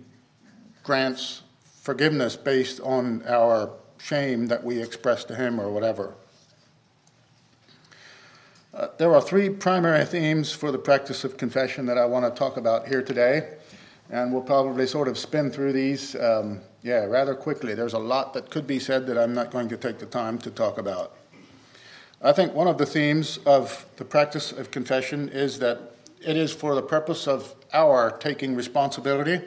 grants 0.83 1.41
forgiveness 1.81 2.35
based 2.35 2.79
on 2.81 3.23
our 3.27 3.71
shame 3.97 4.47
that 4.47 4.63
we 4.63 4.81
express 4.81 5.23
to 5.25 5.35
Him 5.35 5.59
or 5.59 5.69
whatever. 5.69 6.13
Uh, 8.73 8.89
there 8.97 9.15
are 9.15 9.21
three 9.21 9.49
primary 9.49 10.03
themes 10.03 10.51
for 10.51 10.69
the 10.69 10.77
practice 10.77 11.23
of 11.23 11.37
confession 11.37 11.85
that 11.85 11.97
I 11.97 12.05
want 12.05 12.25
to 12.25 12.37
talk 12.37 12.57
about 12.57 12.87
here 12.87 13.01
today, 13.01 13.53
and 14.09 14.33
we'll 14.33 14.41
probably 14.41 14.85
sort 14.85 15.07
of 15.07 15.17
spin 15.17 15.49
through 15.49 15.71
these. 15.71 16.13
Um, 16.15 16.59
yeah, 16.83 17.05
rather 17.05 17.33
quickly. 17.33 17.73
There's 17.73 17.93
a 17.93 17.99
lot 17.99 18.33
that 18.33 18.49
could 18.49 18.67
be 18.67 18.77
said 18.77 19.07
that 19.07 19.17
I'm 19.17 19.33
not 19.33 19.49
going 19.49 19.69
to 19.69 19.77
take 19.77 19.97
the 19.97 20.05
time 20.05 20.37
to 20.39 20.51
talk 20.51 20.77
about. 20.77 21.13
I 22.21 22.31
think 22.31 22.53
one 22.53 22.67
of 22.67 22.77
the 22.77 22.85
themes 22.85 23.39
of 23.45 23.85
the 23.97 24.05
practice 24.05 24.51
of 24.51 24.71
confession 24.71 25.29
is 25.29 25.59
that 25.59 25.91
it 26.21 26.37
is 26.37 26.51
for 26.51 26.73
the 26.73 26.81
purpose 26.81 27.27
of 27.27 27.53
our 27.73 28.09
taking 28.09 28.55
responsibility 28.55 29.41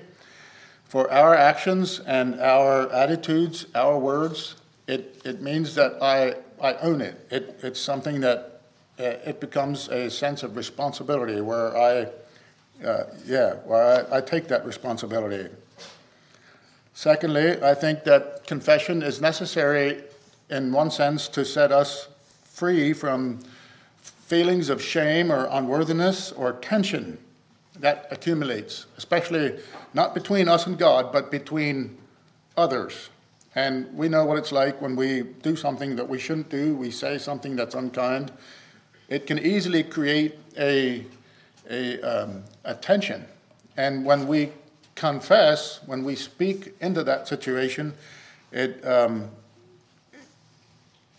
for 0.89 1.11
our 1.11 1.35
actions 1.35 2.01
and 2.01 2.41
our 2.41 2.91
attitudes, 2.93 3.67
our 3.75 3.99
words. 3.99 4.57
It, 4.87 5.21
it 5.25 5.43
means 5.43 5.75
that 5.75 6.03
I, 6.03 6.37
I 6.61 6.75
own 6.77 7.01
it. 7.01 7.27
it. 7.31 7.61
It's 7.63 7.81
something 7.81 8.21
that 8.21 8.63
uh, 8.99 9.03
it 9.03 9.39
becomes 9.39 9.89
a 9.89 10.11
sense 10.11 10.43
of 10.43 10.57
responsibility 10.57 11.41
where 11.41 11.77
I, 11.77 12.09
uh, 12.85 13.05
yeah, 13.27 13.55
where 13.67 14.07
I, 14.13 14.19
I 14.19 14.21
take 14.23 14.49
that 14.49 14.65
responsibility. 14.65 15.51
Secondly, 16.95 17.63
I 17.63 17.75
think 17.75 18.05
that 18.05 18.47
confession 18.47 19.03
is 19.03 19.21
necessary 19.21 20.03
in 20.49 20.73
one 20.73 20.91
sense 20.91 21.29
to 21.29 21.45
set 21.45 21.71
us 21.71 22.09
free 22.59 22.93
from 22.93 23.39
feelings 24.27 24.69
of 24.69 24.83
shame 24.83 25.31
or 25.31 25.47
unworthiness 25.53 26.33
or 26.33 26.55
tension 26.55 27.17
that 27.79 28.09
accumulates, 28.11 28.87
especially 28.97 29.57
not 29.95 30.13
between 30.13 30.49
us 30.49 30.67
and 30.67 30.77
God, 30.77 31.13
but 31.13 31.31
between 31.31 31.97
others. 32.57 33.11
And 33.55 33.93
we 33.97 34.09
know 34.09 34.25
what 34.25 34.39
it's 34.39 34.51
like 34.51 34.83
when 34.83 34.97
we 34.97 35.23
do 35.43 35.55
something 35.55 35.95
that 35.95 36.09
we 36.09 36.19
shouldn't 36.19 36.51
do, 36.51 36.75
we 36.75 36.91
say 36.91 37.17
something 37.17 37.55
that's 37.55 37.77
unkind. 37.77 38.33
It 39.09 39.29
can 39.29 39.39
easily 39.39 39.85
create 39.85 40.35
a, 40.59 41.07
a, 41.71 42.01
um, 42.01 42.43
a 42.65 42.75
tension. 42.75 43.25
And 43.77 44.05
when 44.05 44.27
we 44.27 44.51
confess, 44.97 45.79
when 45.87 46.03
we 46.03 46.17
speak 46.17 46.75
into 46.81 47.05
that 47.05 47.29
situation, 47.29 47.95
it, 48.51 48.85
um, 48.85 49.31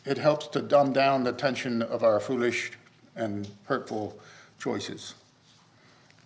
it 0.06 0.18
helps 0.18 0.48
to 0.48 0.62
dumb 0.62 0.94
down 0.94 1.24
the 1.24 1.32
tension 1.32 1.82
of 1.82 2.03
our 2.03 2.20
foolish 2.20 2.72
and 3.15 3.48
hurtful 3.65 4.18
choices. 4.58 5.15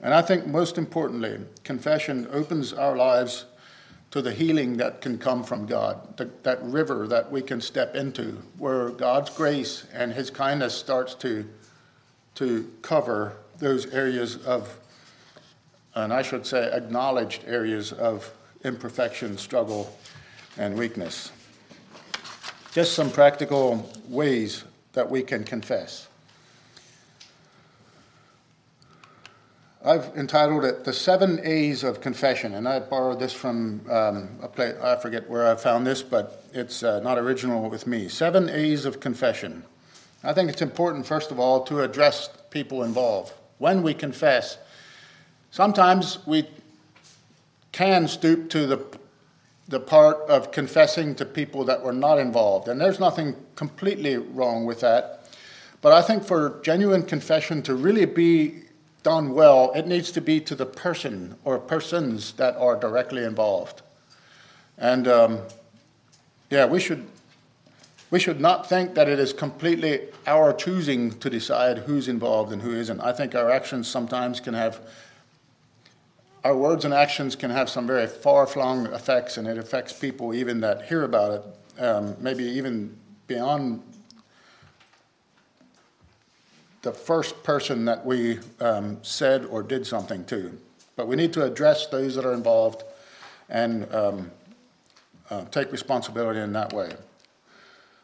And 0.01 0.13
I 0.13 0.21
think 0.21 0.45
most 0.45 0.77
importantly, 0.77 1.39
confession 1.63 2.27
opens 2.31 2.73
our 2.73 2.95
lives 2.95 3.45
to 4.11 4.21
the 4.21 4.31
healing 4.31 4.77
that 4.77 5.01
can 5.01 5.17
come 5.17 5.43
from 5.43 5.65
God, 5.65 6.17
that 6.43 6.61
river 6.61 7.07
that 7.07 7.31
we 7.31 7.41
can 7.41 7.59
step 7.59 7.95
into, 7.95 8.37
where 8.57 8.89
God's 8.89 9.31
grace 9.31 9.87
and 9.91 10.13
His 10.13 10.29
kindness 10.29 10.75
starts 10.75 11.15
to, 11.15 11.47
to 12.35 12.71
cover 12.81 13.37
those 13.57 13.87
areas 13.87 14.37
of, 14.45 14.77
and 15.95 16.13
I 16.13 16.21
should 16.21 16.45
say, 16.45 16.69
acknowledged 16.71 17.43
areas 17.47 17.91
of 17.91 18.31
imperfection, 18.63 19.37
struggle, 19.37 19.97
and 20.57 20.77
weakness 20.77 21.31
just 22.73 22.93
some 22.93 23.11
practical 23.11 23.87
ways 24.07 24.63
that 24.93 25.07
we 25.07 25.21
can 25.21 25.43
confess. 25.43 26.07
I've 29.85 30.05
entitled 30.15 30.65
it 30.65 30.83
The 30.83 30.93
Seven 30.93 31.39
A's 31.43 31.83
of 31.83 32.01
Confession, 32.01 32.55
and 32.55 32.67
I 32.67 32.79
borrowed 32.79 33.19
this 33.19 33.31
from 33.31 33.81
um, 33.91 34.29
a 34.41 34.47
place, 34.47 34.75
I 34.81 34.95
forget 34.95 35.29
where 35.29 35.51
I 35.51 35.55
found 35.55 35.85
this, 35.85 36.01
but 36.01 36.45
it's 36.51 36.81
uh, 36.81 36.99
not 37.01 37.19
original 37.19 37.69
with 37.69 37.85
me. 37.85 38.07
Seven 38.07 38.49
A's 38.49 38.85
of 38.85 38.99
Confession. 38.99 39.63
I 40.23 40.33
think 40.33 40.49
it's 40.49 40.61
important, 40.61 41.05
first 41.05 41.29
of 41.29 41.39
all, 41.39 41.63
to 41.65 41.81
address 41.81 42.29
people 42.49 42.83
involved. 42.83 43.33
When 43.59 43.83
we 43.83 43.93
confess, 43.93 44.57
sometimes 45.51 46.25
we 46.25 46.47
can 47.71 48.07
stoop 48.07 48.49
to 48.51 48.65
the 48.65 48.77
the 49.67 49.79
part 49.79 50.17
of 50.29 50.51
confessing 50.51 51.15
to 51.15 51.25
people 51.25 51.63
that 51.65 51.81
were 51.81 51.93
not 51.93 52.19
involved. 52.19 52.67
And 52.67 52.79
there's 52.79 52.99
nothing 52.99 53.35
completely 53.55 54.17
wrong 54.17 54.65
with 54.65 54.81
that. 54.81 55.25
But 55.81 55.93
I 55.93 56.01
think 56.01 56.23
for 56.23 56.61
genuine 56.63 57.03
confession 57.03 57.61
to 57.63 57.75
really 57.75 58.05
be 58.05 58.63
done 59.03 59.33
well, 59.33 59.71
it 59.73 59.85
needs 59.87 60.11
to 60.13 60.21
be 60.21 60.39
to 60.41 60.55
the 60.55 60.65
person 60.65 61.35
or 61.43 61.59
persons 61.59 62.33
that 62.33 62.55
are 62.55 62.75
directly 62.75 63.23
involved. 63.23 63.81
And 64.77 65.07
um, 65.07 65.39
yeah, 66.49 66.65
we 66.65 66.79
should, 66.79 67.05
we 68.11 68.19
should 68.19 68.39
not 68.39 68.67
think 68.67 68.95
that 68.95 69.09
it 69.09 69.19
is 69.19 69.33
completely 69.33 70.01
our 70.25 70.53
choosing 70.53 71.17
to 71.19 71.29
decide 71.29 71.79
who's 71.79 72.07
involved 72.07 72.53
and 72.53 72.61
who 72.61 72.73
isn't. 72.73 72.99
I 73.01 73.11
think 73.11 73.35
our 73.35 73.51
actions 73.51 73.87
sometimes 73.87 74.39
can 74.39 74.53
have 74.53 74.79
our 76.43 76.55
words 76.55 76.83
and 76.83 76.93
actions 76.93 77.35
can 77.35 77.49
have 77.49 77.69
some 77.69 77.87
very 77.87 78.05
far-flung 78.05 78.87
effects, 78.87 79.37
and 79.37 79.47
it 79.47 79.57
affects 79.57 79.93
people 79.93 80.33
even 80.33 80.59
that 80.61 80.83
hear 80.83 81.03
about 81.03 81.31
it, 81.31 81.81
um, 81.81 82.15
maybe 82.19 82.43
even 82.43 82.95
beyond 83.27 83.81
the 86.81 86.91
first 86.91 87.41
person 87.43 87.85
that 87.85 88.05
we 88.05 88.39
um, 88.59 88.97
said 89.03 89.45
or 89.45 89.63
did 89.63 89.87
something 89.87 90.25
to. 90.25 90.51
But 90.97 91.07
we 91.07 91.15
need 91.15 91.31
to 91.33 91.43
address 91.43 91.87
those 91.87 92.15
that 92.15 92.25
are 92.25 92.33
involved 92.33 92.83
and 93.49 93.91
um, 93.95 94.31
uh, 95.29 95.45
take 95.45 95.71
responsibility 95.71 96.41
in 96.41 96.51
that 96.53 96.73
way. 96.73 96.91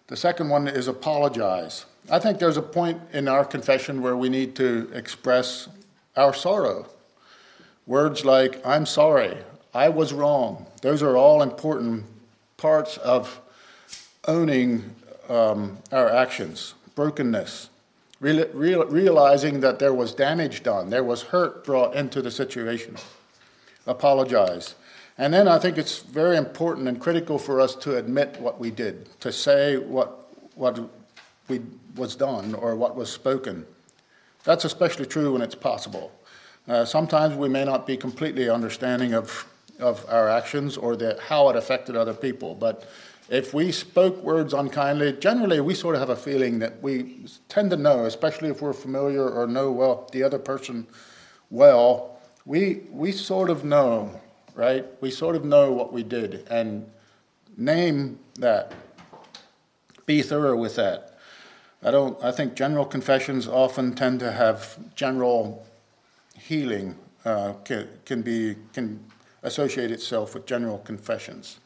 The 0.08 0.16
second 0.16 0.50
one 0.50 0.70
is 0.70 0.88
apologize. 0.88 1.86
I 2.10 2.20
think 2.20 2.40
there's 2.40 2.58
a 2.58 2.62
point 2.62 3.02
in 3.12 3.28
our 3.28 3.44
confession 3.44 4.02
where 4.02 4.16
we 4.16 4.30
need 4.30 4.56
to 4.56 4.90
express 4.94 5.68
our 6.16 6.34
sorrow 6.34 6.88
Words 7.90 8.24
like, 8.24 8.64
I'm 8.64 8.86
sorry, 8.86 9.36
I 9.74 9.90
was 9.90 10.14
wrong, 10.14 10.68
those 10.84 11.02
are 11.02 11.18
all 11.18 11.42
important 11.42 12.06
parts 12.56 12.98
of 12.98 13.42
owning 14.28 14.94
um, 15.28 15.80
our 15.92 16.08
actions, 16.08 16.76
brokenness, 16.94 17.72
real, 18.20 18.48
real, 18.54 18.86
realizing 18.86 19.60
that 19.62 19.80
there 19.80 19.96
was 19.96 20.14
damage 20.14 20.62
done, 20.62 20.92
there 20.92 21.04
was 21.04 21.24
hurt 21.24 21.66
brought 21.66 21.96
into 21.96 22.22
the 22.22 22.30
situation. 22.30 22.96
Apologize. 23.88 24.76
And 25.18 25.34
then 25.34 25.48
I 25.48 25.58
think 25.58 25.80
it's 25.80 25.98
very 25.98 26.38
important 26.38 26.88
and 26.88 27.02
critical 27.02 27.40
for 27.40 27.60
us 27.60 27.74
to 27.78 27.98
admit 27.98 28.40
what 28.40 28.60
we 28.60 28.70
did, 28.70 29.20
to 29.22 29.32
say 29.32 29.78
what, 29.78 30.30
what 30.54 30.80
we, 31.48 31.62
was 31.96 32.16
done 32.16 32.54
or 32.54 32.76
what 32.76 32.96
was 32.96 33.12
spoken. 33.12 33.66
That's 34.44 34.64
especially 34.64 35.08
true 35.08 35.34
when 35.34 35.42
it's 35.42 35.56
possible. 35.56 36.12
Uh, 36.70 36.86
sometimes 36.86 37.36
we 37.36 37.50
may 37.50 37.66
not 37.66 37.88
be 37.88 37.98
completely 37.98 38.48
understanding 38.48 39.16
of, 39.16 39.48
of 39.80 40.06
our 40.08 40.30
actions 40.30 40.78
or 40.78 40.96
the, 40.96 41.20
how 41.20 41.50
it 41.50 41.56
affected 41.56 41.96
other 41.96 42.14
people, 42.14 42.54
but 42.54 42.88
if 43.28 43.56
we 43.56 43.72
spoke 43.72 44.16
words 44.22 44.54
unkindly, 44.54 45.14
generally 45.14 45.60
we 45.62 45.74
sort 45.74 45.96
of 45.96 46.00
have 46.00 46.12
a 46.12 46.16
feeling 46.16 46.60
that 46.60 46.80
we 46.84 47.26
tend 47.48 47.72
to 47.72 47.76
know, 47.76 48.06
especially 48.06 48.50
if 48.50 48.62
we're 48.62 48.74
familiar 48.74 49.28
or 49.28 49.48
know 49.48 49.72
well 49.72 50.08
the 50.12 50.22
other 50.22 50.38
person 50.38 50.86
well, 51.50 52.20
we, 52.46 52.82
we 52.92 53.12
sort 53.12 53.50
of 53.50 53.64
know, 53.64 54.22
right? 54.54 54.86
We 55.02 55.10
sort 55.10 55.36
of 55.36 55.44
know 55.44 55.72
what 55.72 55.92
we 55.92 56.04
did 56.04 56.48
and 56.52 56.88
name 57.58 58.20
that. 58.36 58.74
Be 60.06 60.22
thorough 60.22 60.56
with 60.56 60.76
that. 60.76 61.18
I 61.82 61.92
don't. 61.92 62.22
I 62.24 62.32
think 62.32 62.56
general 62.56 62.84
confessions 62.84 63.48
often 63.48 63.96
tend 63.96 64.20
to 64.20 64.32
have 64.32 64.78
general 64.96 65.66
healing 66.50 66.96
uh, 67.26 67.54
can, 67.64 67.88
can, 68.06 68.24
be, 68.24 68.56
can 68.74 69.00
associate 69.44 69.92
itself 69.92 70.34
with 70.34 70.48
general 70.48 70.80
confessions. 70.80 71.60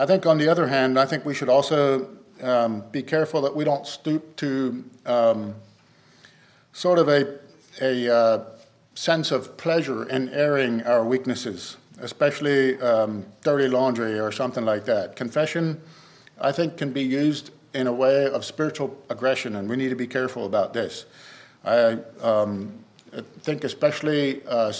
I 0.00 0.06
think, 0.06 0.26
on 0.26 0.38
the 0.38 0.48
other 0.48 0.66
hand, 0.66 0.98
I 0.98 1.06
think 1.06 1.24
we 1.24 1.32
should 1.32 1.48
also 1.48 2.08
um, 2.42 2.82
be 2.90 3.02
careful 3.02 3.40
that 3.42 3.54
we 3.54 3.62
don't 3.62 3.86
stoop 3.86 4.34
to 4.34 4.84
um, 5.06 5.54
sort 6.72 6.98
of 6.98 7.08
a, 7.08 7.38
a 7.80 8.12
uh, 8.12 8.44
sense 8.96 9.30
of 9.30 9.56
pleasure 9.56 10.08
in 10.08 10.28
airing 10.30 10.82
our 10.82 11.04
weaknesses, 11.04 11.76
especially 12.00 12.80
um, 12.80 13.24
dirty 13.44 13.68
laundry 13.68 14.18
or 14.18 14.32
something 14.32 14.64
like 14.64 14.84
that. 14.86 15.14
Confession, 15.14 15.80
I 16.40 16.50
think, 16.50 16.78
can 16.78 16.92
be 16.92 17.04
used 17.04 17.52
in 17.74 17.86
a 17.86 17.92
way 17.92 18.26
of 18.26 18.44
spiritual 18.44 18.98
aggression, 19.08 19.54
and 19.54 19.68
we 19.68 19.76
need 19.76 19.90
to 19.90 19.96
be 19.96 20.08
careful 20.08 20.46
about 20.46 20.74
this. 20.74 21.06
I 21.64 21.98
um, 22.20 22.72
think 23.40 23.64
especially 23.64 24.42
uh, 24.46 24.72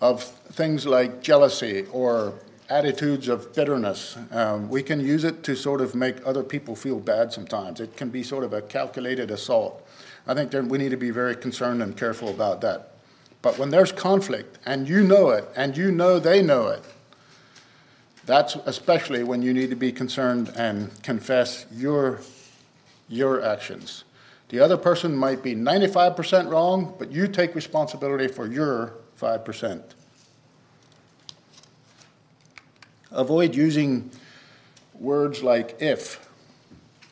of 0.00 0.22
things 0.22 0.86
like 0.86 1.22
jealousy 1.22 1.86
or 1.92 2.34
attitudes 2.68 3.28
of 3.28 3.54
bitterness. 3.54 4.16
Um, 4.30 4.68
we 4.68 4.82
can 4.82 5.00
use 5.00 5.24
it 5.24 5.42
to 5.44 5.54
sort 5.54 5.80
of 5.80 5.94
make 5.94 6.16
other 6.26 6.42
people 6.42 6.74
feel 6.74 6.98
bad 6.98 7.32
sometimes. 7.32 7.80
It 7.80 7.96
can 7.96 8.08
be 8.08 8.22
sort 8.22 8.44
of 8.44 8.52
a 8.52 8.62
calculated 8.62 9.30
assault. 9.30 9.86
I 10.26 10.34
think 10.34 10.52
we 10.70 10.78
need 10.78 10.90
to 10.90 10.96
be 10.96 11.10
very 11.10 11.36
concerned 11.36 11.82
and 11.82 11.96
careful 11.96 12.28
about 12.28 12.60
that. 12.62 12.92
But 13.42 13.58
when 13.58 13.70
there's 13.70 13.92
conflict 13.92 14.58
and 14.66 14.88
you 14.88 15.02
know 15.02 15.30
it 15.30 15.44
and 15.54 15.76
you 15.76 15.92
know 15.92 16.18
they 16.18 16.42
know 16.42 16.68
it, 16.68 16.82
that's 18.24 18.56
especially 18.66 19.22
when 19.22 19.40
you 19.40 19.54
need 19.54 19.70
to 19.70 19.76
be 19.76 19.92
concerned 19.92 20.52
and 20.56 20.90
confess 21.04 21.64
your, 21.70 22.20
your 23.08 23.40
actions. 23.40 24.02
The 24.48 24.60
other 24.60 24.76
person 24.76 25.16
might 25.16 25.42
be 25.42 25.54
95% 25.54 26.50
wrong, 26.50 26.94
but 26.98 27.10
you 27.10 27.26
take 27.26 27.54
responsibility 27.54 28.28
for 28.28 28.46
your 28.46 28.94
5%. 29.20 29.82
Avoid 33.10 33.54
using 33.54 34.10
words 34.94 35.42
like 35.42 35.76
if. 35.80 36.26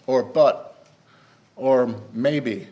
or 0.06 0.22
but 0.22 0.86
or 1.56 1.94
maybe. 2.12 2.68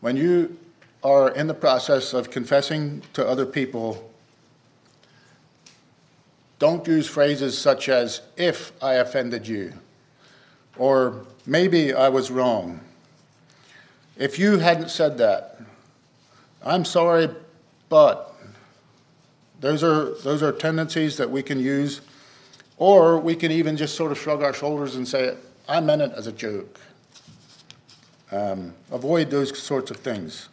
When 0.00 0.16
you 0.16 0.58
are 1.02 1.30
in 1.30 1.46
the 1.46 1.54
process 1.54 2.12
of 2.12 2.30
confessing 2.30 3.02
to 3.12 3.26
other 3.26 3.46
people, 3.46 4.10
don't 6.58 6.86
use 6.86 7.06
phrases 7.08 7.58
such 7.58 7.88
as, 7.88 8.20
if 8.36 8.72
I 8.82 8.94
offended 8.94 9.48
you, 9.48 9.72
or 10.76 11.26
maybe 11.44 11.92
I 11.92 12.08
was 12.08 12.30
wrong. 12.30 12.80
If 14.16 14.38
you 14.38 14.58
hadn't 14.58 14.90
said 14.90 15.18
that, 15.18 15.60
I'm 16.62 16.84
sorry, 16.84 17.28
but 17.88 18.34
those 19.60 19.82
are, 19.82 20.14
those 20.22 20.42
are 20.42 20.52
tendencies 20.52 21.16
that 21.16 21.30
we 21.30 21.42
can 21.42 21.58
use, 21.58 22.02
or 22.76 23.18
we 23.18 23.34
can 23.34 23.50
even 23.50 23.76
just 23.76 23.94
sort 23.94 24.12
of 24.12 24.18
shrug 24.18 24.42
our 24.42 24.52
shoulders 24.52 24.96
and 24.96 25.06
say, 25.06 25.36
I 25.68 25.80
meant 25.80 26.02
it 26.02 26.12
as 26.16 26.26
a 26.26 26.32
joke. 26.32 26.80
Um, 28.30 28.74
avoid 28.90 29.30
those 29.30 29.58
sorts 29.58 29.90
of 29.90 29.98
things. 29.98 30.48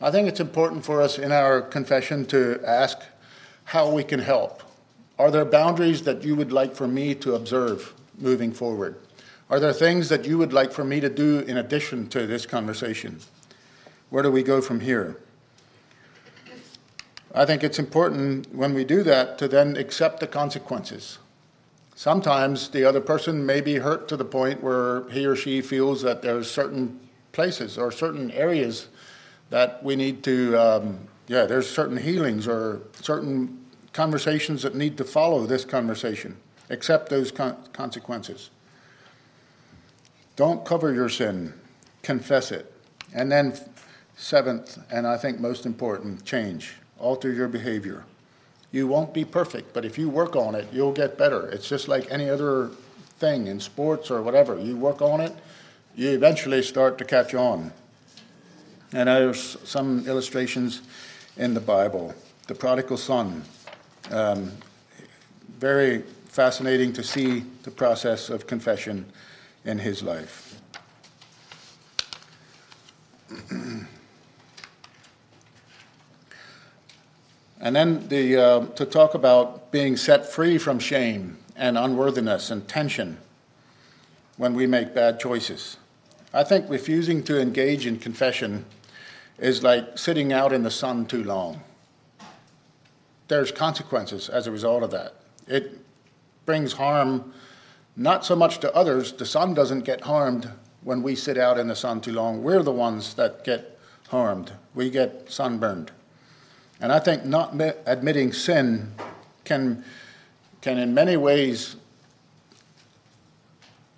I 0.00 0.10
think 0.10 0.28
it's 0.28 0.40
important 0.40 0.84
for 0.84 1.02
us 1.02 1.18
in 1.18 1.32
our 1.32 1.60
confession 1.60 2.24
to 2.26 2.60
ask 2.64 2.98
how 3.64 3.90
we 3.90 4.04
can 4.04 4.20
help. 4.20 4.62
Are 5.18 5.30
there 5.30 5.44
boundaries 5.44 6.02
that 6.02 6.22
you 6.22 6.36
would 6.36 6.52
like 6.52 6.74
for 6.74 6.86
me 6.86 7.14
to 7.16 7.34
observe 7.34 7.92
moving 8.18 8.52
forward? 8.52 8.96
Are 9.50 9.58
there 9.58 9.72
things 9.72 10.10
that 10.10 10.26
you 10.26 10.36
would 10.36 10.52
like 10.52 10.72
for 10.72 10.84
me 10.84 11.00
to 11.00 11.08
do 11.08 11.40
in 11.40 11.56
addition 11.56 12.08
to 12.08 12.26
this 12.26 12.44
conversation? 12.44 13.20
Where 14.10 14.22
do 14.22 14.30
we 14.30 14.42
go 14.42 14.60
from 14.60 14.80
here? 14.80 15.16
I 17.34 17.46
think 17.46 17.64
it's 17.64 17.78
important 17.78 18.54
when 18.54 18.74
we 18.74 18.84
do 18.84 19.02
that 19.04 19.38
to 19.38 19.48
then 19.48 19.76
accept 19.76 20.20
the 20.20 20.26
consequences. 20.26 21.18
Sometimes 21.94 22.68
the 22.68 22.84
other 22.84 23.00
person 23.00 23.44
may 23.44 23.60
be 23.60 23.76
hurt 23.76 24.06
to 24.08 24.16
the 24.16 24.24
point 24.24 24.62
where 24.62 25.08
he 25.10 25.26
or 25.26 25.34
she 25.34 25.60
feels 25.62 26.02
that 26.02 26.22
there's 26.22 26.50
certain 26.50 27.00
places 27.32 27.78
or 27.78 27.90
certain 27.90 28.30
areas 28.32 28.88
that 29.50 29.82
we 29.82 29.96
need 29.96 30.22
to, 30.24 30.56
um, 30.56 30.98
yeah, 31.26 31.44
there's 31.44 31.68
certain 31.68 31.96
healings 31.96 32.46
or 32.46 32.82
certain 33.00 33.64
conversations 33.92 34.62
that 34.62 34.74
need 34.74 34.96
to 34.98 35.04
follow 35.04 35.46
this 35.46 35.64
conversation. 35.64 36.36
Accept 36.70 37.08
those 37.08 37.30
con- 37.30 37.56
consequences. 37.72 38.50
Don't 40.38 40.64
cover 40.64 40.94
your 40.94 41.08
sin, 41.08 41.52
confess 42.02 42.52
it. 42.52 42.72
And 43.12 43.30
then, 43.30 43.58
seventh, 44.16 44.78
and 44.88 45.04
I 45.04 45.16
think 45.16 45.40
most 45.40 45.66
important, 45.66 46.24
change. 46.24 46.76
Alter 47.00 47.32
your 47.32 47.48
behavior. 47.48 48.04
You 48.70 48.86
won't 48.86 49.12
be 49.12 49.24
perfect, 49.24 49.74
but 49.74 49.84
if 49.84 49.98
you 49.98 50.08
work 50.08 50.36
on 50.36 50.54
it, 50.54 50.68
you'll 50.72 50.92
get 50.92 51.18
better. 51.18 51.48
It's 51.48 51.68
just 51.68 51.88
like 51.88 52.08
any 52.12 52.30
other 52.30 52.68
thing 53.18 53.48
in 53.48 53.58
sports 53.58 54.12
or 54.12 54.22
whatever. 54.22 54.56
You 54.56 54.76
work 54.76 55.02
on 55.02 55.20
it, 55.20 55.34
you 55.96 56.10
eventually 56.10 56.62
start 56.62 56.98
to 56.98 57.04
catch 57.04 57.34
on. 57.34 57.72
And 58.92 59.08
there's 59.08 59.56
some 59.64 60.06
illustrations 60.06 60.82
in 61.36 61.52
the 61.52 61.60
Bible. 61.60 62.14
The 62.46 62.54
prodigal 62.54 62.98
son. 62.98 63.42
Um, 64.12 64.52
very 65.58 66.02
fascinating 66.26 66.92
to 66.92 67.02
see 67.02 67.40
the 67.64 67.72
process 67.72 68.30
of 68.30 68.46
confession 68.46 69.04
in 69.68 69.78
his 69.78 70.02
life. 70.02 70.60
and 77.60 77.76
then 77.76 78.08
the, 78.08 78.36
uh, 78.36 78.66
to 78.66 78.86
talk 78.86 79.12
about 79.14 79.70
being 79.70 79.96
set 79.96 80.26
free 80.26 80.56
from 80.56 80.78
shame 80.78 81.36
and 81.54 81.76
unworthiness 81.76 82.50
and 82.50 82.66
tension 82.66 83.18
when 84.38 84.54
we 84.54 84.66
make 84.66 84.94
bad 84.94 85.20
choices. 85.20 85.76
I 86.32 86.44
think 86.44 86.70
refusing 86.70 87.22
to 87.24 87.38
engage 87.38 87.84
in 87.84 87.98
confession 87.98 88.64
is 89.38 89.62
like 89.62 89.98
sitting 89.98 90.32
out 90.32 90.54
in 90.54 90.62
the 90.62 90.70
sun 90.70 91.04
too 91.04 91.24
long. 91.24 91.60
There's 93.28 93.52
consequences 93.52 94.30
as 94.30 94.46
a 94.46 94.50
result 94.50 94.82
of 94.82 94.90
that. 94.92 95.16
It 95.46 95.78
brings 96.46 96.72
harm 96.72 97.34
not 97.98 98.24
so 98.24 98.36
much 98.36 98.60
to 98.60 98.74
others. 98.74 99.12
The 99.12 99.26
sun 99.26 99.54
doesn't 99.54 99.80
get 99.80 100.00
harmed 100.00 100.48
when 100.82 101.02
we 101.02 101.16
sit 101.16 101.36
out 101.36 101.58
in 101.58 101.66
the 101.66 101.74
sun 101.74 102.00
too 102.00 102.12
long. 102.12 102.42
We're 102.44 102.62
the 102.62 102.72
ones 102.72 103.14
that 103.14 103.44
get 103.44 103.78
harmed. 104.08 104.52
We 104.74 104.88
get 104.88 105.30
sunburned. 105.30 105.90
And 106.80 106.92
I 106.92 107.00
think 107.00 107.24
not 107.24 107.60
admitting 107.86 108.32
sin 108.32 108.94
can, 109.44 109.84
can 110.60 110.78
in 110.78 110.94
many 110.94 111.16
ways, 111.16 111.74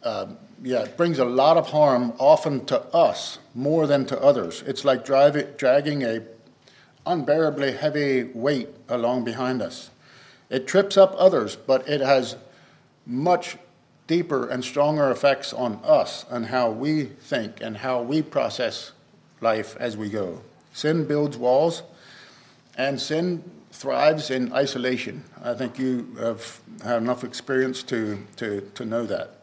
uh, 0.02 0.28
yeah, 0.62 0.84
it 0.84 0.96
brings 0.96 1.18
a 1.18 1.24
lot 1.26 1.58
of 1.58 1.66
harm 1.68 2.14
often 2.18 2.64
to 2.66 2.80
us 2.94 3.38
more 3.54 3.86
than 3.86 4.06
to 4.06 4.20
others. 4.20 4.62
It's 4.66 4.82
like 4.82 5.04
driving, 5.04 5.46
dragging 5.58 6.04
a 6.04 6.22
unbearably 7.04 7.72
heavy 7.72 8.24
weight 8.24 8.68
along 8.88 9.24
behind 9.24 9.60
us. 9.60 9.90
It 10.48 10.66
trips 10.66 10.96
up 10.96 11.14
others, 11.18 11.54
but 11.54 11.86
it 11.86 12.00
has 12.00 12.36
much 13.06 13.58
deeper 14.10 14.48
and 14.48 14.64
stronger 14.64 15.08
effects 15.12 15.52
on 15.52 15.78
us 15.84 16.26
and 16.30 16.46
how 16.46 16.68
we 16.68 17.04
think 17.04 17.60
and 17.60 17.76
how 17.76 18.02
we 18.02 18.20
process 18.20 18.90
life 19.40 19.76
as 19.78 19.96
we 19.96 20.10
go. 20.10 20.40
Sin 20.72 21.06
builds 21.06 21.36
walls, 21.38 21.84
and 22.76 23.00
sin 23.00 23.48
thrives 23.70 24.28
in 24.28 24.52
isolation. 24.52 25.22
I 25.44 25.54
think 25.54 25.78
you 25.78 26.12
have 26.18 26.60
had 26.82 26.96
enough 26.96 27.22
experience 27.22 27.84
to, 27.84 28.18
to, 28.34 28.68
to 28.74 28.84
know 28.84 29.06
that. 29.06 29.36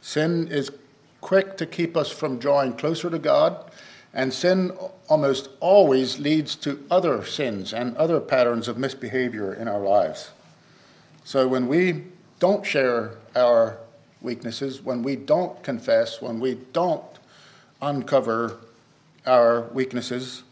Sin 0.00 0.46
is 0.46 0.70
quick 1.20 1.56
to 1.56 1.66
keep 1.66 1.96
us 1.96 2.08
from 2.08 2.38
drawing 2.38 2.74
closer 2.74 3.10
to 3.10 3.18
God, 3.18 3.68
and 4.12 4.32
sin 4.32 4.70
almost 5.08 5.48
always 5.58 6.20
leads 6.20 6.54
to 6.54 6.84
other 6.88 7.24
sins 7.24 7.72
and 7.72 7.96
other 7.96 8.20
patterns 8.20 8.68
of 8.68 8.78
misbehavior 8.78 9.52
in 9.52 9.66
our 9.66 9.80
lives. 9.80 10.30
So 11.24 11.48
when 11.48 11.66
we 11.66 12.04
don't 12.38 12.64
share 12.64 13.16
our 13.34 13.78
weaknesses, 14.24 14.82
when 14.82 15.02
we 15.02 15.14
don't 15.14 15.62
confess, 15.62 16.20
when 16.20 16.40
we 16.40 16.58
don't 16.72 17.04
uncover 17.80 18.58
our 19.26 19.62
weaknesses, 19.72 20.42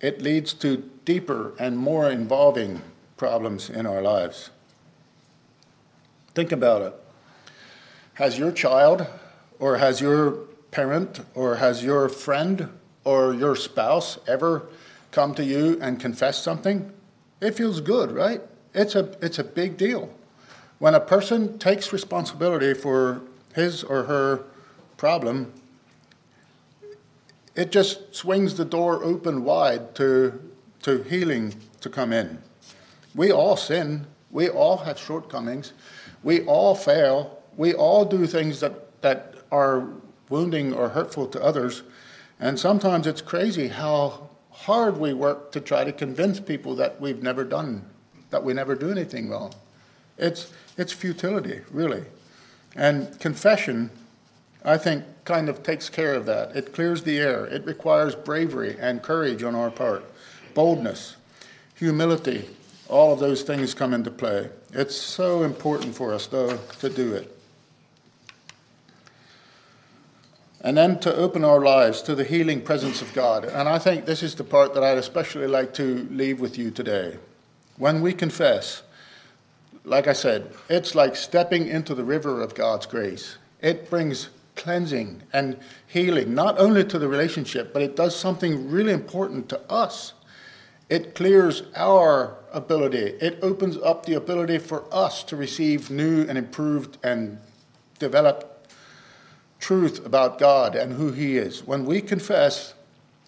it 0.00 0.20
leads 0.20 0.52
to 0.54 0.90
deeper 1.04 1.54
and 1.58 1.78
more 1.78 2.10
involving 2.10 2.82
problems 3.16 3.70
in 3.70 3.86
our 3.86 4.02
lives. 4.02 4.50
Think 6.34 6.52
about 6.52 6.82
it. 6.82 6.94
Has 8.14 8.38
your 8.38 8.52
child, 8.52 9.06
or 9.58 9.78
has 9.78 10.00
your 10.00 10.32
parent, 10.70 11.20
or 11.34 11.56
has 11.56 11.82
your 11.82 12.08
friend, 12.08 12.68
or 13.04 13.34
your 13.34 13.56
spouse 13.56 14.18
ever 14.26 14.66
come 15.10 15.34
to 15.34 15.44
you 15.44 15.78
and 15.80 15.98
confessed 15.98 16.42
something? 16.44 16.92
It 17.40 17.52
feels 17.52 17.80
good, 17.80 18.12
right? 18.12 18.42
It's 18.74 18.94
a, 18.94 19.16
it's 19.20 19.38
a 19.38 19.44
big 19.44 19.76
deal. 19.76 20.10
When 20.80 20.94
a 20.94 21.00
person 21.00 21.58
takes 21.58 21.92
responsibility 21.92 22.72
for 22.72 23.20
his 23.54 23.84
or 23.84 24.04
her 24.04 24.44
problem, 24.96 25.52
it 27.54 27.70
just 27.70 28.14
swings 28.14 28.56
the 28.56 28.64
door 28.64 29.04
open 29.04 29.44
wide 29.44 29.94
to, 29.96 30.40
to 30.84 31.02
healing 31.02 31.54
to 31.82 31.90
come 31.90 32.14
in. 32.14 32.38
We 33.14 33.30
all 33.30 33.58
sin, 33.58 34.06
we 34.30 34.48
all 34.48 34.78
have 34.78 34.98
shortcomings, 34.98 35.74
we 36.22 36.46
all 36.46 36.74
fail, 36.74 37.42
we 37.58 37.74
all 37.74 38.06
do 38.06 38.26
things 38.26 38.60
that, 38.60 39.02
that 39.02 39.34
are 39.52 39.86
wounding 40.30 40.72
or 40.72 40.88
hurtful 40.88 41.26
to 41.26 41.44
others. 41.44 41.82
And 42.38 42.58
sometimes 42.58 43.06
it's 43.06 43.20
crazy 43.20 43.68
how 43.68 44.30
hard 44.50 44.96
we 44.96 45.12
work 45.12 45.52
to 45.52 45.60
try 45.60 45.84
to 45.84 45.92
convince 45.92 46.40
people 46.40 46.74
that 46.76 46.98
we've 47.02 47.22
never 47.22 47.44
done, 47.44 47.84
that 48.30 48.42
we 48.42 48.54
never 48.54 48.74
do 48.74 48.90
anything 48.90 49.28
wrong. 49.28 49.52
It's, 50.20 50.52
it's 50.76 50.92
futility, 50.92 51.62
really. 51.70 52.04
And 52.76 53.18
confession, 53.18 53.90
I 54.64 54.76
think, 54.76 55.04
kind 55.24 55.48
of 55.48 55.62
takes 55.62 55.88
care 55.88 56.14
of 56.14 56.26
that. 56.26 56.54
It 56.54 56.72
clears 56.72 57.02
the 57.02 57.18
air. 57.18 57.46
It 57.46 57.64
requires 57.64 58.14
bravery 58.14 58.76
and 58.78 59.02
courage 59.02 59.42
on 59.42 59.54
our 59.54 59.70
part, 59.70 60.04
boldness, 60.54 61.16
humility. 61.74 62.48
All 62.88 63.12
of 63.12 63.18
those 63.18 63.42
things 63.42 63.72
come 63.72 63.94
into 63.94 64.10
play. 64.10 64.50
It's 64.72 64.94
so 64.94 65.42
important 65.42 65.94
for 65.94 66.12
us, 66.12 66.26
though, 66.26 66.58
to 66.80 66.88
do 66.88 67.14
it. 67.14 67.36
And 70.62 70.76
then 70.76 70.98
to 71.00 71.16
open 71.16 71.42
our 71.42 71.60
lives 71.60 72.02
to 72.02 72.14
the 72.14 72.24
healing 72.24 72.60
presence 72.60 73.00
of 73.00 73.14
God. 73.14 73.44
And 73.44 73.66
I 73.66 73.78
think 73.78 74.04
this 74.04 74.22
is 74.22 74.34
the 74.34 74.44
part 74.44 74.74
that 74.74 74.84
I'd 74.84 74.98
especially 74.98 75.46
like 75.46 75.72
to 75.74 76.06
leave 76.10 76.38
with 76.38 76.58
you 76.58 76.70
today. 76.70 77.16
When 77.78 78.02
we 78.02 78.12
confess, 78.12 78.82
like 79.84 80.06
I 80.06 80.12
said, 80.12 80.52
it's 80.68 80.94
like 80.94 81.16
stepping 81.16 81.66
into 81.66 81.94
the 81.94 82.04
river 82.04 82.42
of 82.42 82.54
God's 82.54 82.86
grace. 82.86 83.36
It 83.60 83.90
brings 83.90 84.28
cleansing 84.56 85.22
and 85.32 85.58
healing, 85.86 86.34
not 86.34 86.58
only 86.58 86.84
to 86.84 86.98
the 86.98 87.08
relationship, 87.08 87.72
but 87.72 87.82
it 87.82 87.96
does 87.96 88.14
something 88.14 88.70
really 88.70 88.92
important 88.92 89.48
to 89.48 89.60
us. 89.70 90.12
It 90.88 91.14
clears 91.14 91.62
our 91.76 92.36
ability, 92.52 93.14
it 93.20 93.38
opens 93.42 93.76
up 93.78 94.04
the 94.04 94.14
ability 94.14 94.58
for 94.58 94.84
us 94.92 95.22
to 95.24 95.36
receive 95.36 95.88
new 95.88 96.26
and 96.28 96.36
improved 96.36 96.98
and 97.04 97.38
developed 97.98 98.74
truth 99.60 100.04
about 100.04 100.38
God 100.38 100.74
and 100.74 100.92
who 100.92 101.12
He 101.12 101.36
is. 101.36 101.64
When 101.64 101.84
we 101.84 102.00
confess, 102.00 102.74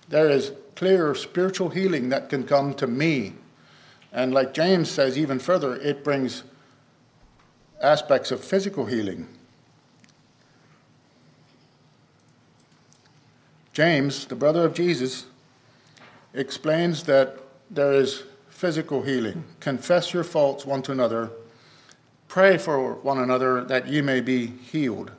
there 0.09 0.29
is 0.29 0.53
clear 0.75 1.15
spiritual 1.15 1.69
healing 1.69 2.09
that 2.09 2.29
can 2.29 2.45
come 2.45 2.75
to 2.75 2.87
me. 2.87 3.35
And 4.12 4.35
like 4.35 4.53
James 4.53 4.90
says 4.90 5.16
even 5.16 5.38
further, 5.38 5.77
it 5.77 6.05
brings 6.05 6.44
aspects 7.81 8.31
of 8.31 8.44
physical 8.44 8.87
healing. 8.87 9.27
James, 13.72 14.27
the 14.27 14.35
brother 14.35 14.64
of 14.66 14.75
Jesus, 14.75 15.25
explains 16.35 17.05
that 17.05 17.38
there 17.70 17.92
is 17.92 18.25
physical 18.51 19.03
healing. 19.03 19.44
Confess 19.61 20.12
your 20.12 20.25
faults 20.25 20.66
one 20.66 20.83
to 20.83 20.92
another. 20.92 21.31
Pray 22.29 22.59
for 22.59 22.94
one 22.94 23.18
another 23.18 23.64
that 23.64 23.88
ye 23.88 24.03
may 24.03 24.20
be 24.20 24.46
healed. 24.46 25.11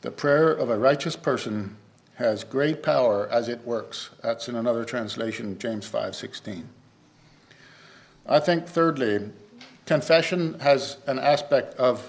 The 0.00 0.10
prayer 0.10 0.50
of 0.50 0.70
a 0.70 0.78
righteous 0.78 1.16
person 1.16 1.76
has 2.14 2.42
great 2.42 2.82
power 2.82 3.28
as 3.30 3.48
it 3.48 3.64
works. 3.64 4.10
That's 4.22 4.48
in 4.48 4.56
another 4.56 4.84
translation, 4.84 5.58
James 5.58 5.86
5:16. 5.86 6.64
I 8.28 8.40
think 8.40 8.66
thirdly, 8.66 9.30
confession 9.86 10.60
has 10.60 10.98
an 11.06 11.18
aspect 11.18 11.74
of 11.76 12.04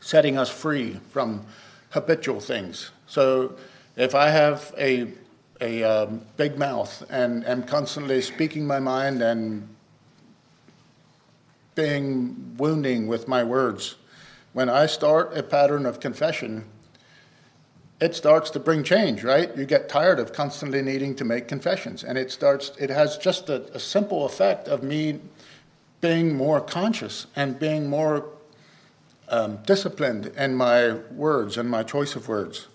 setting 0.00 0.36
us 0.36 0.50
free 0.50 0.98
from 1.10 1.46
habitual 1.90 2.40
things. 2.40 2.90
So 3.06 3.54
if 3.96 4.14
I 4.14 4.30
have 4.30 4.74
a 4.76 5.12
a 5.60 5.84
um, 5.84 6.20
big 6.36 6.58
mouth 6.58 7.04
and 7.08 7.46
am 7.46 7.62
constantly 7.62 8.20
speaking 8.20 8.66
my 8.66 8.80
mind 8.80 9.22
and 9.22 9.68
being 11.76 12.56
wounding 12.58 13.06
with 13.06 13.28
my 13.28 13.44
words, 13.44 13.94
when 14.52 14.68
I 14.68 14.86
start 14.86 15.36
a 15.36 15.42
pattern 15.44 15.86
of 15.86 16.00
confession, 16.00 16.64
it 18.04 18.14
starts 18.14 18.50
to 18.50 18.60
bring 18.60 18.84
change, 18.84 19.24
right? 19.24 19.56
You 19.56 19.64
get 19.64 19.88
tired 19.88 20.18
of 20.18 20.34
constantly 20.34 20.82
needing 20.82 21.14
to 21.16 21.24
make 21.24 21.48
confessions, 21.48 22.04
and 22.04 22.18
it 22.18 22.30
starts. 22.30 22.72
It 22.78 22.90
has 22.90 23.16
just 23.16 23.48
a, 23.48 23.62
a 23.74 23.80
simple 23.80 24.26
effect 24.26 24.68
of 24.68 24.82
me 24.82 25.20
being 26.02 26.36
more 26.36 26.60
conscious 26.60 27.26
and 27.34 27.58
being 27.58 27.88
more 27.88 28.26
um, 29.30 29.56
disciplined 29.64 30.26
in 30.36 30.54
my 30.54 30.92
words 31.12 31.56
and 31.56 31.70
my 31.70 31.82
choice 31.82 32.14
of 32.14 32.28
words. 32.28 32.68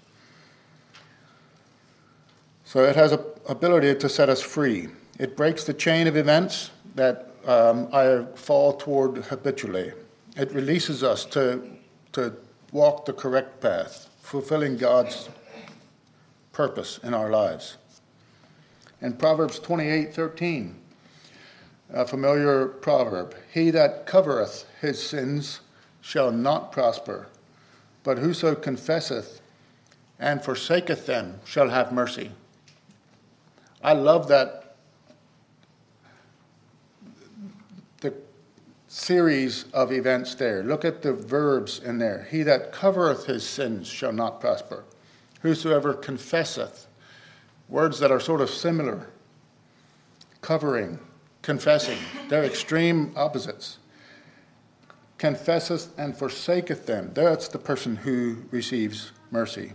So 2.65 2.83
it 2.83 2.95
has 2.95 3.11
a 3.11 3.23
ability 3.47 3.95
to 3.95 4.09
set 4.09 4.29
us 4.29 4.41
free. 4.41 4.87
It 5.19 5.37
breaks 5.37 5.63
the 5.63 5.75
chain 5.75 6.07
of 6.07 6.17
events 6.17 6.71
that 6.95 7.35
um, 7.45 7.87
I 7.93 8.25
fall 8.33 8.73
toward 8.73 9.17
habitually. 9.25 9.91
It 10.35 10.51
releases 10.53 11.03
us 11.03 11.23
to, 11.25 11.69
to 12.13 12.33
walk 12.71 13.05
the 13.05 13.13
correct 13.13 13.61
path, 13.61 14.08
fulfilling 14.29 14.77
God's 14.77 15.27
purpose 16.53 16.99
in 17.01 17.15
our 17.15 17.31
lives. 17.31 17.77
In 19.01 19.13
Proverbs 19.13 19.57
28 19.57 20.13
13, 20.13 20.75
a 21.91 22.05
familiar 22.05 22.67
proverb 22.67 23.35
He 23.51 23.71
that 23.71 24.05
covereth 24.05 24.65
his 24.79 25.01
sins 25.01 25.61
shall 26.01 26.31
not 26.31 26.71
prosper, 26.71 27.25
but 28.03 28.19
whoso 28.19 28.53
confesseth 28.53 29.41
and 30.19 30.43
forsaketh 30.43 31.07
them 31.07 31.39
shall 31.43 31.69
have 31.69 31.91
mercy. 31.91 32.31
I 33.83 33.93
love 33.93 34.27
that 34.27 34.68
series 38.89 39.65
of 39.71 39.91
events 39.91 40.33
there. 40.35 40.63
Look 40.63 40.83
at 40.83 41.03
the 41.03 41.13
verbs 41.13 41.79
in 41.79 41.99
there. 41.99 42.27
He 42.29 42.41
that 42.43 42.73
covereth 42.73 43.27
his 43.27 43.47
sins 43.47 43.87
shall 43.87 44.11
not 44.11 44.41
prosper. 44.41 44.83
Whosoever 45.41 45.93
confesseth. 45.93 46.87
Words 47.69 47.99
that 47.99 48.11
are 48.11 48.19
sort 48.19 48.41
of 48.41 48.49
similar. 48.49 49.11
Covering, 50.41 50.99
confessing. 51.43 51.99
They're 52.29 52.43
extreme 52.43 53.13
opposites. 53.15 53.77
Confesseth 55.19 55.97
and 55.99 56.17
forsaketh 56.17 56.87
them. 56.87 57.11
That's 57.13 57.47
the 57.47 57.59
person 57.59 57.95
who 57.95 58.37
receives 58.49 59.11
mercy. 59.29 59.73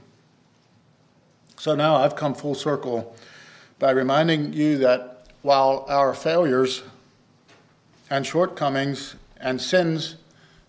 So 1.56 1.76
now 1.76 1.96
I've 1.96 2.16
come 2.16 2.34
full 2.34 2.56
circle 2.56 3.14
by 3.78 3.92
reminding 3.92 4.54
you 4.54 4.78
that 4.78 5.28
while 5.42 5.86
our 5.88 6.14
failures 6.14 6.82
and 8.14 8.24
shortcomings 8.24 9.16
and 9.40 9.60
sins 9.60 10.14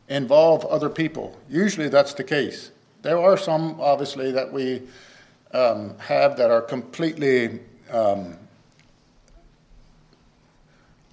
involve 0.09 0.65
other 0.65 0.89
people, 0.89 1.37
usually 1.47 1.87
that's 1.89 2.15
the 2.15 2.23
case. 2.23 2.71
There 3.03 3.19
are 3.19 3.37
some, 3.37 3.79
obviously, 3.79 4.31
that 4.31 4.51
we 4.51 4.81
um, 5.51 5.95
have 5.99 6.37
that 6.37 6.49
are 6.49 6.63
completely 6.63 7.59
um, 7.91 8.35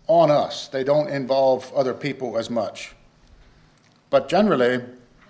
on 0.06 0.30
us. 0.30 0.68
They 0.68 0.82
don't 0.84 1.08
involve 1.08 1.70
other 1.74 1.92
people 1.92 2.38
as 2.38 2.48
much. 2.48 2.94
But 4.08 4.30
generally, 4.30 4.82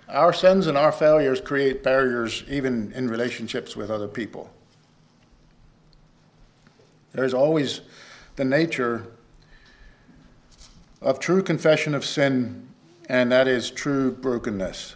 our 0.07 0.31
sins 0.31 0.67
and 0.67 0.77
our 0.77 0.93
failures 0.93 1.41
create 1.41 1.83
barriers 1.83 2.45
even 2.47 2.93
in 2.93 3.09
relationships 3.09 3.75
with 3.75 3.91
other 3.91 4.07
people. 4.07 4.49
There's 7.11 7.33
always 7.33 7.81
the 8.37 8.45
nature 8.45 9.05
of 11.03 11.19
true 11.19 11.43
confession 11.43 11.93
of 11.93 12.05
sin, 12.05 12.67
and 13.09 13.31
that 13.31 13.47
is 13.47 13.69
true 13.69 14.11
brokenness. 14.11 14.95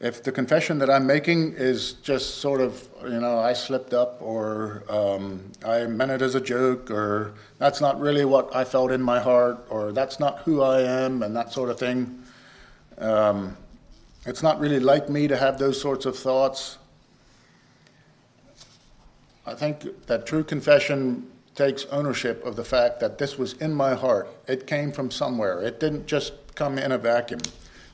If 0.00 0.22
the 0.22 0.30
confession 0.30 0.78
that 0.78 0.90
I'm 0.90 1.06
making 1.06 1.54
is 1.54 1.94
just 1.94 2.36
sort 2.36 2.60
of, 2.60 2.88
you 3.02 3.20
know, 3.20 3.38
I 3.38 3.52
slipped 3.52 3.94
up 3.94 4.20
or 4.20 4.84
um, 4.88 5.50
I 5.66 5.86
meant 5.86 6.12
it 6.12 6.22
as 6.22 6.36
a 6.36 6.40
joke 6.40 6.88
or 6.90 7.34
that's 7.58 7.80
not 7.80 8.00
really 8.00 8.24
what 8.24 8.54
I 8.54 8.64
felt 8.64 8.92
in 8.92 9.02
my 9.02 9.18
heart 9.18 9.66
or 9.70 9.90
that's 9.90 10.20
not 10.20 10.38
who 10.40 10.62
I 10.62 10.82
am 10.82 11.24
and 11.24 11.34
that 11.34 11.52
sort 11.52 11.68
of 11.68 11.80
thing, 11.80 12.22
um, 12.98 13.56
it's 14.24 14.42
not 14.42 14.60
really 14.60 14.78
like 14.78 15.08
me 15.08 15.26
to 15.26 15.36
have 15.36 15.58
those 15.58 15.80
sorts 15.80 16.06
of 16.06 16.16
thoughts. 16.16 16.78
I 19.46 19.54
think 19.54 20.06
that 20.06 20.26
true 20.26 20.44
confession 20.44 21.28
takes 21.58 21.86
ownership 21.86 22.46
of 22.46 22.54
the 22.54 22.64
fact 22.64 23.00
that 23.00 23.18
this 23.18 23.36
was 23.36 23.54
in 23.54 23.74
my 23.74 23.92
heart. 23.92 24.28
It 24.46 24.68
came 24.68 24.92
from 24.92 25.10
somewhere. 25.10 25.60
It 25.60 25.80
didn't 25.80 26.06
just 26.06 26.32
come 26.54 26.78
in 26.78 26.92
a 26.92 26.98
vacuum. 26.98 27.40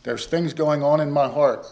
There's 0.03 0.27
things 0.27 0.53
going 0.53 0.83
on 0.83 1.01
in 1.01 1.11
my 1.11 1.29
heart 1.29 1.67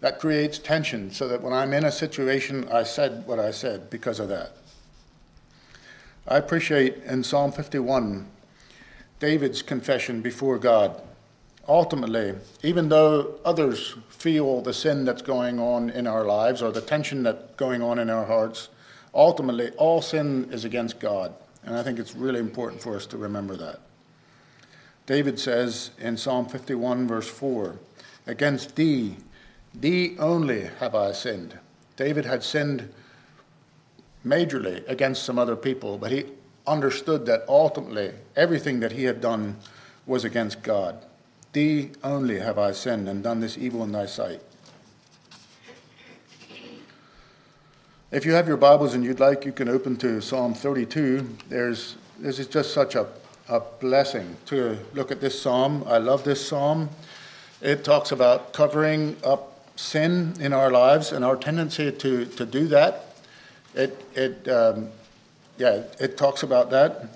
that 0.00 0.20
creates 0.20 0.60
tension 0.60 1.10
so 1.10 1.26
that 1.26 1.42
when 1.42 1.52
I'm 1.52 1.72
in 1.72 1.84
a 1.84 1.90
situation, 1.90 2.68
I 2.68 2.84
said 2.84 3.26
what 3.26 3.40
I 3.40 3.50
said 3.50 3.90
because 3.90 4.20
of 4.20 4.28
that. 4.28 4.52
I 6.28 6.36
appreciate 6.36 6.98
in 6.98 7.24
Psalm 7.24 7.50
51 7.50 8.28
David's 9.18 9.60
confession 9.60 10.22
before 10.22 10.56
God. 10.56 11.02
Ultimately, 11.66 12.34
even 12.62 12.88
though 12.90 13.34
others 13.44 13.96
feel 14.08 14.60
the 14.60 14.72
sin 14.72 15.04
that's 15.04 15.22
going 15.22 15.58
on 15.58 15.90
in 15.90 16.06
our 16.06 16.24
lives 16.24 16.62
or 16.62 16.70
the 16.70 16.80
tension 16.80 17.24
that's 17.24 17.56
going 17.56 17.82
on 17.82 17.98
in 17.98 18.08
our 18.08 18.24
hearts, 18.24 18.68
Ultimately, 19.14 19.70
all 19.72 20.02
sin 20.02 20.48
is 20.52 20.64
against 20.64 21.00
God. 21.00 21.34
And 21.64 21.76
I 21.76 21.82
think 21.82 21.98
it's 21.98 22.14
really 22.14 22.40
important 22.40 22.82
for 22.82 22.96
us 22.96 23.06
to 23.06 23.16
remember 23.16 23.56
that. 23.56 23.80
David 25.06 25.38
says 25.38 25.90
in 25.98 26.16
Psalm 26.16 26.46
51, 26.46 27.08
verse 27.08 27.28
4, 27.28 27.76
Against 28.26 28.76
thee, 28.76 29.16
thee 29.74 30.16
only 30.18 30.64
have 30.80 30.94
I 30.94 31.12
sinned. 31.12 31.58
David 31.96 32.26
had 32.26 32.42
sinned 32.42 32.92
majorly 34.24 34.86
against 34.88 35.24
some 35.24 35.38
other 35.38 35.56
people, 35.56 35.98
but 35.98 36.10
he 36.10 36.26
understood 36.66 37.24
that 37.26 37.44
ultimately 37.48 38.12
everything 38.36 38.80
that 38.80 38.92
he 38.92 39.04
had 39.04 39.20
done 39.20 39.56
was 40.06 40.24
against 40.24 40.62
God. 40.62 41.04
Thee 41.52 41.90
only 42.04 42.38
have 42.38 42.58
I 42.58 42.72
sinned 42.72 43.08
and 43.08 43.22
done 43.22 43.40
this 43.40 43.56
evil 43.56 43.82
in 43.82 43.92
thy 43.92 44.06
sight. 44.06 44.42
If 48.10 48.24
you 48.24 48.32
have 48.32 48.48
your 48.48 48.56
Bibles 48.56 48.94
and 48.94 49.04
you'd 49.04 49.20
like, 49.20 49.44
you 49.44 49.52
can 49.52 49.68
open 49.68 49.94
to 49.98 50.22
Psalm 50.22 50.54
32. 50.54 51.28
There's, 51.50 51.96
this 52.18 52.38
is 52.38 52.46
just 52.46 52.72
such 52.72 52.94
a, 52.94 53.06
a 53.50 53.60
blessing 53.60 54.34
to 54.46 54.78
look 54.94 55.10
at 55.10 55.20
this 55.20 55.38
psalm. 55.38 55.84
I 55.86 55.98
love 55.98 56.24
this 56.24 56.48
psalm. 56.48 56.88
It 57.60 57.84
talks 57.84 58.10
about 58.10 58.54
covering 58.54 59.18
up 59.22 59.68
sin 59.76 60.32
in 60.40 60.54
our 60.54 60.70
lives 60.70 61.12
and 61.12 61.22
our 61.22 61.36
tendency 61.36 61.92
to, 61.92 62.24
to 62.24 62.46
do 62.46 62.66
that. 62.68 63.14
It, 63.74 64.02
it, 64.14 64.48
um, 64.48 64.88
yeah, 65.58 65.82
it 66.00 66.16
talks 66.16 66.42
about 66.42 66.70
that. 66.70 67.08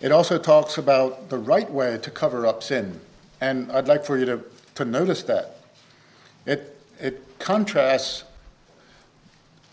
It 0.00 0.10
also 0.10 0.36
talks 0.36 0.78
about 0.78 1.28
the 1.28 1.38
right 1.38 1.70
way 1.70 1.96
to 1.96 2.10
cover 2.10 2.44
up 2.44 2.64
sin. 2.64 3.00
And 3.40 3.70
I'd 3.70 3.86
like 3.86 4.04
for 4.04 4.18
you 4.18 4.24
to, 4.24 4.44
to 4.74 4.84
notice 4.84 5.22
that. 5.22 5.58
It, 6.44 6.76
it 6.98 7.22
contrasts 7.38 8.24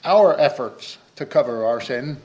our 0.05 0.39
efforts 0.39 0.97
to 1.17 1.25
cover 1.25 1.65
our 1.65 1.81
sin 1.81 2.17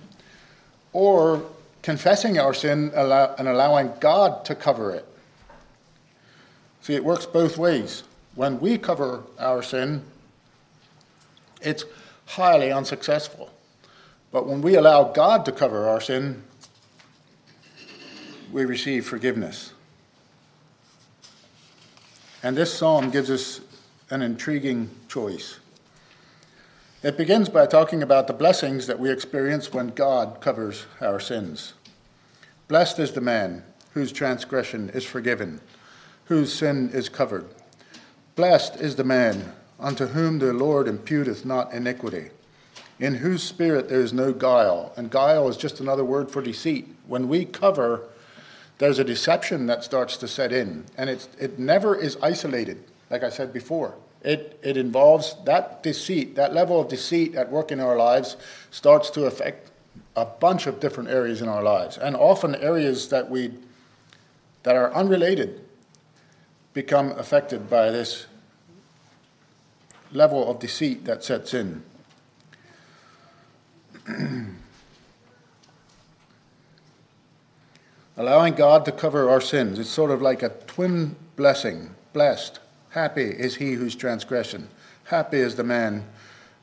or 0.92 1.42
confessing 1.82 2.38
our 2.38 2.52
sin 2.52 2.92
and 2.94 3.48
allowing 3.48 3.92
God 4.00 4.44
to 4.44 4.54
cover 4.54 4.94
it. 4.94 5.06
See, 6.82 6.94
it 6.94 7.04
works 7.04 7.26
both 7.26 7.58
ways. 7.58 8.02
When 8.34 8.60
we 8.60 8.78
cover 8.78 9.22
our 9.38 9.62
sin, 9.62 10.02
it's 11.62 11.84
highly 12.26 12.70
unsuccessful. 12.70 13.50
But 14.32 14.46
when 14.46 14.62
we 14.62 14.76
allow 14.76 15.04
God 15.04 15.44
to 15.46 15.52
cover 15.52 15.88
our 15.88 16.00
sin, 16.00 16.42
we 18.52 18.64
receive 18.64 19.06
forgiveness. 19.06 19.72
And 22.42 22.56
this 22.56 22.72
psalm 22.72 23.10
gives 23.10 23.30
us 23.30 23.60
an 24.10 24.22
intriguing 24.22 24.90
choice. 25.08 25.59
It 27.02 27.16
begins 27.16 27.48
by 27.48 27.64
talking 27.64 28.02
about 28.02 28.26
the 28.26 28.34
blessings 28.34 28.86
that 28.86 28.98
we 29.00 29.10
experience 29.10 29.72
when 29.72 29.88
God 29.88 30.42
covers 30.42 30.84
our 31.00 31.18
sins. 31.18 31.72
Blessed 32.68 32.98
is 32.98 33.12
the 33.12 33.22
man 33.22 33.64
whose 33.94 34.12
transgression 34.12 34.90
is 34.90 35.02
forgiven, 35.02 35.62
whose 36.26 36.52
sin 36.52 36.90
is 36.92 37.08
covered. 37.08 37.46
Blessed 38.36 38.76
is 38.76 38.96
the 38.96 39.04
man 39.04 39.54
unto 39.78 40.08
whom 40.08 40.40
the 40.40 40.52
Lord 40.52 40.86
imputeth 40.86 41.46
not 41.46 41.72
iniquity, 41.72 42.28
in 42.98 43.14
whose 43.14 43.42
spirit 43.42 43.88
there 43.88 44.02
is 44.02 44.12
no 44.12 44.34
guile. 44.34 44.92
And 44.94 45.10
guile 45.10 45.48
is 45.48 45.56
just 45.56 45.80
another 45.80 46.04
word 46.04 46.30
for 46.30 46.42
deceit. 46.42 46.86
When 47.06 47.28
we 47.30 47.46
cover, 47.46 48.02
there's 48.76 48.98
a 48.98 49.04
deception 49.04 49.64
that 49.68 49.84
starts 49.84 50.18
to 50.18 50.28
set 50.28 50.52
in, 50.52 50.84
and 50.98 51.08
it 51.08 51.58
never 51.58 51.96
is 51.96 52.18
isolated, 52.22 52.84
like 53.08 53.22
I 53.22 53.30
said 53.30 53.54
before. 53.54 53.94
It, 54.22 54.58
it 54.62 54.76
involves 54.76 55.34
that 55.44 55.82
deceit, 55.82 56.34
that 56.36 56.52
level 56.52 56.80
of 56.80 56.88
deceit 56.88 57.34
at 57.34 57.50
work 57.50 57.72
in 57.72 57.80
our 57.80 57.96
lives 57.96 58.36
starts 58.70 59.08
to 59.10 59.24
affect 59.24 59.70
a 60.14 60.26
bunch 60.26 60.66
of 60.66 60.80
different 60.80 61.08
areas 61.08 61.40
in 61.40 61.48
our 61.48 61.62
lives, 61.62 61.96
and 61.96 62.14
often 62.14 62.54
areas 62.56 63.08
that 63.08 63.30
we 63.30 63.52
that 64.62 64.76
are 64.76 64.92
unrelated 64.92 65.58
become 66.74 67.12
affected 67.12 67.70
by 67.70 67.90
this 67.90 68.26
level 70.12 70.50
of 70.50 70.58
deceit 70.58 71.04
that 71.06 71.24
sets 71.24 71.54
in. 71.54 71.82
Allowing 78.16 78.54
God 78.54 78.84
to 78.84 78.92
cover 78.92 79.30
our 79.30 79.40
sins, 79.40 79.78
it's 79.78 79.88
sort 79.88 80.10
of 80.10 80.20
like 80.20 80.42
a 80.42 80.50
twin 80.50 81.16
blessing. 81.36 81.94
Blessed, 82.12 82.58
happy 82.90 83.24
is 83.24 83.56
he 83.56 83.72
whose 83.72 83.94
transgression, 83.94 84.68
happy 85.04 85.38
is 85.38 85.56
the 85.56 85.64
man 85.64 86.04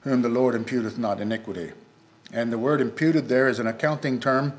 whom 0.01 0.21
the 0.21 0.29
Lord 0.29 0.55
imputeth 0.55 0.97
not 0.97 1.19
iniquity. 1.19 1.71
And 2.31 2.51
the 2.51 2.57
word 2.57 2.81
imputed 2.81 3.27
there 3.27 3.47
is 3.47 3.59
an 3.59 3.67
accounting 3.67 4.19
term 4.19 4.53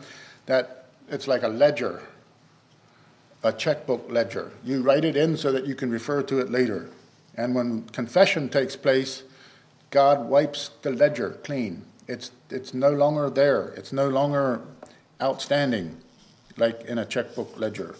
that 0.46 0.87
it's 1.11 1.28
like 1.28 1.42
a 1.42 1.48
ledger, 1.48 2.02
a 3.42 3.52
checkbook 3.52 4.11
ledger. 4.11 4.52
You 4.64 4.83
write 4.83 5.04
it 5.04 5.16
in 5.16 5.37
so 5.37 5.52
that 5.52 5.66
you 5.66 5.74
can 5.74 5.90
refer 5.90 6.22
to 6.22 6.38
it 6.38 6.50
later. 6.50 6.90
And 7.37 7.54
when 7.54 7.83
confession 7.85 8.48
takes 8.48 8.76
place, 8.76 9.22
God 9.90 10.28
wipes 10.28 10.70
the 10.83 10.90
ledger 10.90 11.38
clean. 11.44 11.85
It's, 12.09 12.31
it's 12.50 12.74
no 12.74 12.90
longer 12.90 13.31
there, 13.31 13.68
it's 13.76 13.92
no 13.92 14.09
longer 14.09 14.61
outstanding 15.22 15.96
like 16.57 16.83
in 16.83 16.98
a 16.98 17.04
checkbook 17.04 17.59
ledger. 17.59 17.94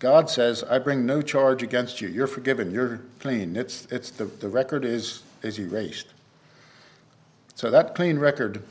God 0.00 0.30
says, 0.30 0.64
I 0.64 0.78
bring 0.78 1.04
no 1.04 1.20
charge 1.20 1.62
against 1.62 2.00
you. 2.00 2.08
You're 2.08 2.26
forgiven. 2.26 2.72
You're 2.72 3.02
clean. 3.20 3.54
It's, 3.54 3.86
it's 3.90 4.10
the, 4.10 4.24
the 4.24 4.48
record 4.48 4.84
is, 4.84 5.22
is 5.42 5.58
erased. 5.58 6.08
So 7.54 7.70
that 7.70 7.94
clean 7.94 8.18
record 8.18 8.62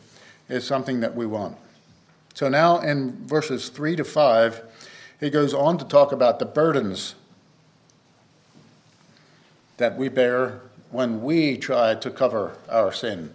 is 0.49 0.65
something 0.65 0.99
that 1.01 1.15
we 1.15 1.27
want. 1.27 1.55
So 2.33 2.49
now 2.49 2.79
in 2.79 3.27
verses 3.27 3.69
3 3.69 3.95
to 3.97 4.03
5, 4.03 4.61
he 5.19 5.29
goes 5.29 5.53
on 5.53 5.77
to 5.77 5.85
talk 5.85 6.11
about 6.11 6.39
the 6.39 6.45
burdens 6.45 7.13
that 9.77 9.95
we 9.97 10.09
bear 10.09 10.61
when 10.89 11.21
we 11.21 11.57
try 11.57 11.93
to 11.93 12.09
cover 12.09 12.57
our 12.69 12.91
sin. 12.91 13.31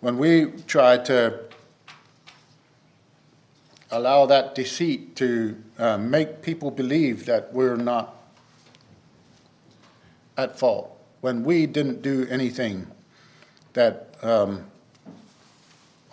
When 0.00 0.18
we 0.18 0.52
try 0.66 0.98
to 0.98 1.40
allow 3.90 4.26
that 4.26 4.54
deceit 4.54 5.16
to 5.16 5.56
uh, 5.78 5.98
make 5.98 6.42
people 6.42 6.70
believe 6.70 7.26
that 7.26 7.52
we're 7.52 7.76
not 7.76 8.14
at 10.36 10.58
fault, 10.58 10.90
when 11.20 11.44
we 11.44 11.66
didn't 11.66 12.02
do 12.02 12.26
anything 12.28 12.86
that 13.72 14.14
um, 14.22 14.64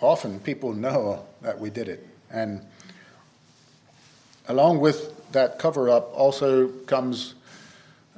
often 0.00 0.40
people 0.40 0.72
know 0.72 1.24
that 1.42 1.58
we 1.58 1.70
did 1.70 1.88
it. 1.88 2.06
And 2.30 2.64
along 4.48 4.80
with 4.80 5.30
that 5.32 5.58
cover 5.58 5.90
up 5.90 6.10
also 6.14 6.68
comes 6.86 7.34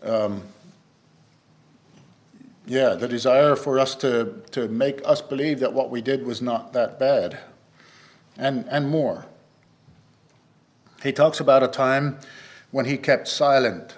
um, 0.03 0.42
yeah, 2.66 2.95
the 2.95 3.07
desire 3.07 3.55
for 3.55 3.79
us 3.79 3.95
to, 3.97 4.42
to 4.51 4.66
make 4.69 5.01
us 5.05 5.23
believe 5.23 5.61
that 5.61 5.73
what 5.73 5.90
we 5.90 6.01
did 6.03 6.27
was 6.27 6.42
not 6.42 6.73
that 6.73 6.99
bad, 6.99 7.38
and, 8.37 8.66
and 8.69 8.88
more. 8.88 9.25
He 11.03 11.13
talks 11.13 11.41
about 11.41 11.63
a 11.63 11.69
time 11.69 12.19
when 12.71 12.87
he 12.87 12.97
kept 12.97 13.29
silent. 13.29 13.95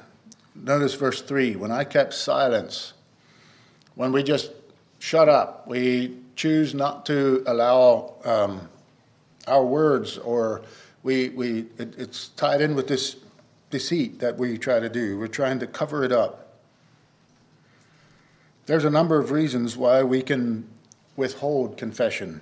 Notice 0.54 0.94
verse 0.94 1.22
3 1.22 1.56
when 1.56 1.70
I 1.70 1.84
kept 1.84 2.14
silence, 2.14 2.92
when 3.94 4.12
we 4.12 4.22
just 4.22 4.50
shut 4.98 5.28
up, 5.28 5.66
we 5.66 6.16
choose 6.36 6.74
not 6.74 7.06
to 7.06 7.42
allow 7.46 8.14
um, 8.24 8.68
our 9.46 9.64
words, 9.64 10.18
or 10.18 10.62
we, 11.02 11.30
we, 11.30 11.66
it, 11.78 11.94
it's 11.98 12.28
tied 12.28 12.60
in 12.60 12.74
with 12.74 12.88
this 12.88 13.16
deceit 13.70 14.18
that 14.20 14.36
we 14.36 14.58
try 14.58 14.80
to 14.80 14.88
do. 14.88 15.18
We're 15.18 15.26
trying 15.26 15.58
to 15.60 15.66
cover 15.66 16.04
it 16.04 16.12
up. 16.12 16.58
There's 18.66 18.84
a 18.84 18.90
number 18.90 19.18
of 19.18 19.30
reasons 19.30 19.76
why 19.76 20.02
we 20.02 20.22
can 20.22 20.68
withhold 21.16 21.76
confession. 21.76 22.40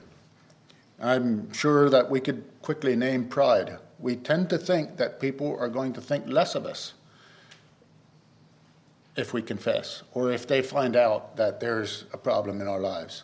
I'm 1.01 1.53
sure 1.53 1.88
that 1.90 2.11
we 2.11 2.21
could 2.21 2.45
quickly 2.62 2.97
name 2.97 3.29
pride. 3.29 3.79
We 3.98 4.16
tend 4.16 4.50
to 4.50 4.59
think 4.59 4.96
that 4.96 5.20
people 5.20 5.56
are 5.59 5.68
going 5.68 5.92
to 5.94 6.00
think 6.00 6.26
less 6.26 6.54
of 6.54 6.66
us 6.66 6.94
if 9.16 9.32
we 9.32 9.40
confess, 9.40 10.02
or 10.12 10.30
if 10.30 10.46
they 10.46 10.61
find 10.61 10.94
out 10.94 11.37
that 11.37 11.59
there's 11.59 12.04
a 12.12 12.18
problem 12.18 12.61
in 12.61 12.68
our 12.68 12.80
lives. 12.80 13.22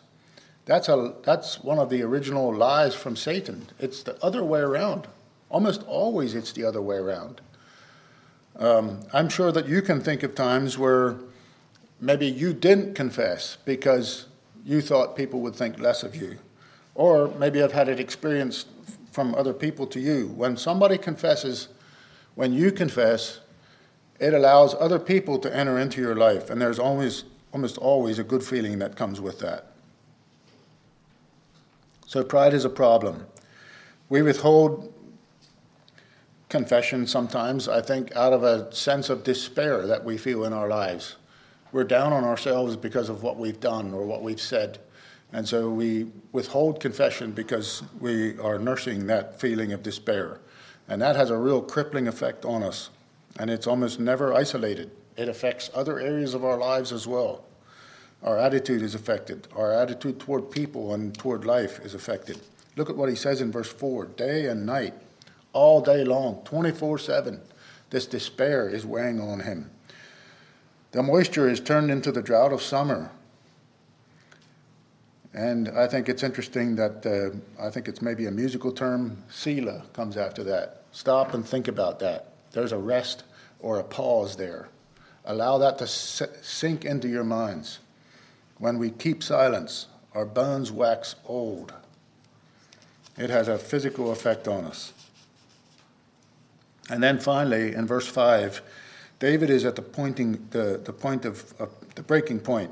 That's, 0.65 0.89
a, 0.89 1.13
that's 1.23 1.61
one 1.63 1.77
of 1.77 1.89
the 1.89 2.01
original 2.01 2.53
lies 2.53 2.95
from 2.95 3.15
Satan. 3.15 3.67
It's 3.79 4.01
the 4.01 4.21
other 4.23 4.43
way 4.43 4.61
around. 4.61 5.07
Almost 5.49 5.83
always 5.83 6.33
it's 6.33 6.51
the 6.53 6.63
other 6.63 6.81
way 6.81 6.95
around. 6.95 7.41
Um, 8.55 9.01
I'm 9.13 9.29
sure 9.29 9.51
that 9.51 9.67
you 9.67 9.81
can 9.81 10.01
think 10.01 10.23
of 10.23 10.35
times 10.35 10.77
where 10.77 11.17
maybe 11.99 12.27
you 12.27 12.53
didn't 12.53 12.95
confess 12.95 13.57
because 13.65 14.27
you 14.65 14.81
thought 14.81 15.15
people 15.15 15.41
would 15.41 15.55
think 15.55 15.79
less 15.79 16.01
of 16.03 16.15
you. 16.15 16.37
Or 16.95 17.27
maybe 17.39 17.61
I've 17.61 17.71
had 17.71 17.89
it 17.89 17.99
experienced 17.99 18.67
from 19.13 19.35
other 19.35 19.53
people 19.53 19.87
to 19.87 19.99
you. 19.99 20.27
When 20.27 20.57
somebody 20.57 20.97
confesses, 20.97 21.69
when 22.35 22.51
you 22.51 22.71
confess, 22.71 23.39
it 24.19 24.33
allows 24.33 24.75
other 24.75 24.99
people 24.99 25.37
to 25.39 25.55
enter 25.55 25.77
into 25.77 26.01
your 26.01 26.15
life, 26.15 26.49
and 26.49 26.59
there's 26.61 26.79
always, 26.79 27.23
almost 27.51 27.77
always 27.77 28.19
a 28.19 28.23
good 28.23 28.43
feeling 28.43 28.79
that 28.79 28.95
comes 28.95 29.21
with 29.21 29.39
that. 29.39 29.73
So, 32.07 32.23
pride 32.23 32.53
is 32.53 32.65
a 32.65 32.69
problem. 32.69 33.25
We 34.09 34.21
withhold 34.21 34.93
confession 36.49 37.07
sometimes, 37.07 37.67
I 37.67 37.81
think, 37.81 38.15
out 38.15 38.33
of 38.33 38.43
a 38.43 38.73
sense 38.73 39.09
of 39.09 39.23
despair 39.23 39.87
that 39.87 40.03
we 40.03 40.17
feel 40.17 40.43
in 40.43 40.53
our 40.53 40.67
lives 40.67 41.15
we're 41.73 41.83
down 41.83 42.13
on 42.13 42.23
ourselves 42.23 42.77
because 42.77 43.09
of 43.09 43.23
what 43.23 43.37
we've 43.37 43.59
done 43.59 43.93
or 43.93 44.05
what 44.05 44.21
we've 44.21 44.39
said. 44.39 44.77
And 45.33 45.49
so 45.49 45.69
we 45.69 46.11
withhold 46.31 46.79
confession 46.79 47.31
because 47.31 47.81
we 47.99 48.37
are 48.39 48.59
nursing 48.59 49.07
that 49.07 49.39
feeling 49.39 49.73
of 49.73 49.81
despair. 49.81 50.39
And 50.87 51.01
that 51.01 51.15
has 51.15 51.31
a 51.31 51.37
real 51.37 51.61
crippling 51.61 52.07
effect 52.07 52.45
on 52.45 52.61
us. 52.61 52.91
And 53.39 53.49
it's 53.49 53.65
almost 53.65 53.99
never 53.99 54.31
isolated, 54.31 54.91
it 55.17 55.27
affects 55.27 55.71
other 55.73 55.99
areas 55.99 56.35
of 56.35 56.45
our 56.45 56.57
lives 56.57 56.91
as 56.91 57.07
well. 57.07 57.43
Our 58.23 58.37
attitude 58.37 58.83
is 58.83 58.95
affected, 58.95 59.47
our 59.55 59.73
attitude 59.73 60.19
toward 60.19 60.51
people 60.51 60.93
and 60.93 61.17
toward 61.17 61.45
life 61.45 61.79
is 61.83 61.95
affected. 61.95 62.39
Look 62.75 62.89
at 62.89 62.95
what 62.95 63.09
he 63.09 63.15
says 63.15 63.41
in 63.41 63.51
verse 63.51 63.71
4 63.71 64.05
day 64.05 64.45
and 64.45 64.65
night, 64.65 64.93
all 65.51 65.81
day 65.81 66.03
long, 66.03 66.41
24 66.45 66.99
7. 66.99 67.41
This 67.89 68.05
despair 68.05 68.69
is 68.69 68.85
weighing 68.85 69.19
on 69.19 69.39
him. 69.39 69.71
The 70.91 71.01
moisture 71.03 71.49
is 71.49 71.59
turned 71.59 71.89
into 71.89 72.11
the 72.11 72.21
drought 72.21 72.53
of 72.53 72.61
summer. 72.61 73.11
And 75.33 75.69
I 75.69 75.87
think 75.87 76.09
it's 76.09 76.21
interesting 76.21 76.75
that 76.75 77.05
uh, 77.05 77.63
I 77.63 77.69
think 77.71 77.87
it's 77.87 78.01
maybe 78.01 78.27
a 78.27 78.31
musical 78.31 78.71
term, 78.71 79.23
Selah, 79.31 79.83
comes 79.93 80.15
after 80.15 80.43
that. 80.43 80.83
Stop 80.91 81.33
and 81.33 81.45
think 81.45 81.67
about 81.67 81.99
that. 81.99 82.33
There's 82.51 82.71
a 82.71 82.77
rest 82.77 83.23
or 83.59 83.79
a 83.79 83.83
pause 83.83 84.35
there. 84.35 84.69
Allow 85.25 85.57
that 85.59 85.79
to 85.79 85.87
sink 85.87 86.85
into 86.85 87.07
your 87.07 87.23
minds. 87.23 87.79
When 88.59 88.77
we 88.77 88.91
keep 88.91 89.23
silence, 89.23 89.87
our 90.13 90.25
bones 90.25 90.71
wax 90.71 91.15
old. 91.25 91.73
It 93.17 93.29
has 93.29 93.47
a 93.47 93.57
physical 93.57 94.11
effect 94.11 94.47
on 94.47 94.65
us. 94.65 94.93
And 96.89 97.01
then 97.01 97.19
finally, 97.19 97.73
in 97.73 97.87
verse 97.87 98.07
5, 98.07 98.61
David 99.19 99.49
is 99.49 99.65
at 99.65 99.75
the 99.75 99.81
pointing 99.81 100.47
the, 100.51 100.81
the 100.83 100.93
point 100.93 101.25
of, 101.25 101.53
of 101.59 101.69
the 101.95 102.03
breaking 102.03 102.41
point. 102.41 102.71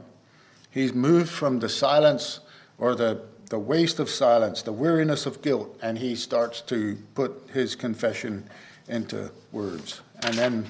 He's 0.69 0.93
moved 0.93 1.29
from 1.29 1.59
the 1.59 1.69
silence 1.69 2.41
or 2.81 2.95
the, 2.95 3.21
the 3.49 3.59
waste 3.59 3.99
of 3.99 4.09
silence, 4.09 4.63
the 4.63 4.73
weariness 4.73 5.25
of 5.25 5.41
guilt, 5.41 5.79
and 5.81 5.97
he 5.97 6.15
starts 6.15 6.59
to 6.61 6.97
put 7.15 7.47
his 7.53 7.75
confession 7.75 8.43
into 8.89 9.31
words. 9.53 10.01
And 10.23 10.33
then 10.33 10.65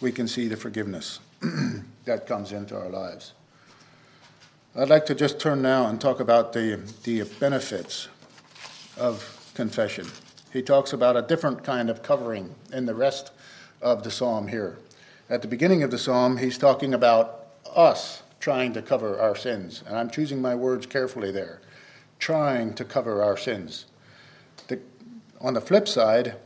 we 0.00 0.12
can 0.12 0.28
see 0.28 0.46
the 0.46 0.56
forgiveness 0.56 1.18
that 2.04 2.26
comes 2.26 2.52
into 2.52 2.78
our 2.78 2.88
lives. 2.88 3.32
I'd 4.76 4.88
like 4.88 5.04
to 5.06 5.14
just 5.14 5.40
turn 5.40 5.60
now 5.60 5.88
and 5.88 6.00
talk 6.00 6.20
about 6.20 6.52
the, 6.52 6.80
the 7.02 7.24
benefits 7.40 8.08
of 8.96 9.50
confession. 9.54 10.06
He 10.52 10.62
talks 10.62 10.92
about 10.92 11.16
a 11.16 11.22
different 11.22 11.64
kind 11.64 11.90
of 11.90 12.02
covering 12.04 12.54
in 12.72 12.86
the 12.86 12.94
rest 12.94 13.32
of 13.82 14.04
the 14.04 14.10
psalm 14.12 14.46
here. 14.46 14.78
At 15.28 15.42
the 15.42 15.48
beginning 15.48 15.82
of 15.82 15.90
the 15.90 15.98
psalm, 15.98 16.36
he's 16.36 16.56
talking 16.56 16.94
about 16.94 17.46
us 17.74 18.22
trying 18.40 18.72
to 18.72 18.82
cover 18.82 19.20
our 19.20 19.36
sins. 19.36 19.82
And 19.86 19.96
I'm 19.96 20.10
choosing 20.10 20.40
my 20.40 20.54
words 20.54 20.86
carefully 20.86 21.32
there. 21.32 21.60
Trying 22.18 22.74
to 22.74 22.84
cover 22.84 23.22
our 23.22 23.36
sins. 23.36 23.86
The, 24.68 24.80
on 25.40 25.54
the 25.54 25.60
flip 25.60 25.88
side, 25.88 26.36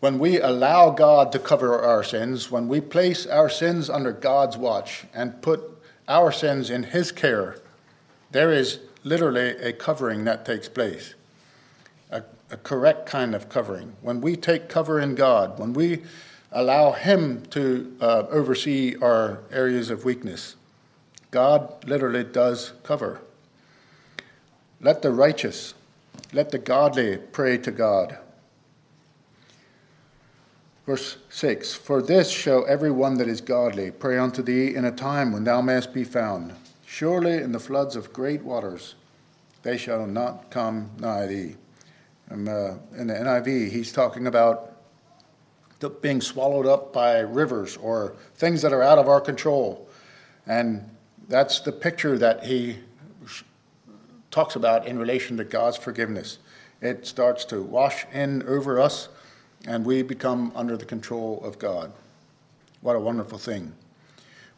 when 0.00 0.18
we 0.18 0.40
allow 0.40 0.90
God 0.90 1.32
to 1.32 1.38
cover 1.38 1.80
our 1.80 2.04
sins, 2.04 2.50
when 2.50 2.68
we 2.68 2.80
place 2.80 3.26
our 3.26 3.48
sins 3.48 3.88
under 3.88 4.12
God's 4.12 4.56
watch 4.56 5.04
and 5.14 5.40
put 5.42 5.62
our 6.06 6.30
sins 6.30 6.70
in 6.70 6.82
His 6.82 7.10
care, 7.10 7.58
there 8.30 8.52
is 8.52 8.80
literally 9.04 9.50
a 9.56 9.72
covering 9.72 10.24
that 10.24 10.44
takes 10.44 10.68
place, 10.68 11.14
a, 12.10 12.22
a 12.50 12.56
correct 12.58 13.06
kind 13.06 13.34
of 13.34 13.48
covering. 13.48 13.96
When 14.02 14.20
we 14.20 14.36
take 14.36 14.68
cover 14.68 15.00
in 15.00 15.14
God, 15.14 15.58
when 15.58 15.72
we 15.72 16.02
allow 16.56 16.92
Him 16.92 17.42
to 17.50 17.94
uh, 18.00 18.24
oversee 18.30 18.96
our 19.02 19.40
areas 19.52 19.90
of 19.90 20.06
weakness, 20.06 20.56
God 21.30 21.84
literally 21.86 22.24
does 22.24 22.72
cover. 22.82 23.20
Let 24.80 25.02
the 25.02 25.12
righteous, 25.12 25.74
let 26.32 26.50
the 26.50 26.58
godly 26.58 27.18
pray 27.18 27.58
to 27.58 27.70
God. 27.70 28.18
Verse 30.86 31.18
6 31.28 31.74
For 31.74 32.00
this 32.00 32.30
shall 32.30 32.64
every 32.66 32.90
one 32.90 33.18
that 33.18 33.28
is 33.28 33.42
godly 33.42 33.90
pray 33.90 34.16
unto 34.16 34.42
thee 34.42 34.74
in 34.74 34.86
a 34.86 34.92
time 34.92 35.32
when 35.32 35.44
thou 35.44 35.60
mayest 35.60 35.92
be 35.92 36.04
found. 36.04 36.54
Surely 36.86 37.34
in 37.34 37.52
the 37.52 37.60
floods 37.60 37.96
of 37.96 38.12
great 38.14 38.42
waters 38.42 38.94
they 39.62 39.76
shall 39.76 40.06
not 40.06 40.48
come 40.48 40.90
nigh 41.00 41.26
thee. 41.26 41.56
And, 42.28 42.48
uh, 42.48 42.74
in 42.96 43.08
the 43.08 43.14
NIV, 43.14 43.70
he's 43.70 43.92
talking 43.92 44.26
about 44.26 44.75
being 46.00 46.20
swallowed 46.20 46.66
up 46.66 46.92
by 46.92 47.20
rivers 47.20 47.76
or 47.76 48.14
things 48.34 48.62
that 48.62 48.72
are 48.72 48.82
out 48.82 48.98
of 48.98 49.08
our 49.08 49.20
control. 49.20 49.88
And 50.46 50.88
that's 51.28 51.60
the 51.60 51.72
picture 51.72 52.18
that 52.18 52.44
he 52.44 52.78
talks 54.30 54.56
about 54.56 54.86
in 54.86 54.98
relation 54.98 55.36
to 55.36 55.44
God's 55.44 55.76
forgiveness. 55.76 56.38
It 56.80 57.06
starts 57.06 57.44
to 57.46 57.62
wash 57.62 58.06
in 58.12 58.42
over 58.46 58.80
us 58.80 59.08
and 59.66 59.84
we 59.84 60.02
become 60.02 60.52
under 60.54 60.76
the 60.76 60.84
control 60.84 61.40
of 61.42 61.58
God. 61.58 61.92
What 62.80 62.96
a 62.96 63.00
wonderful 63.00 63.38
thing. 63.38 63.72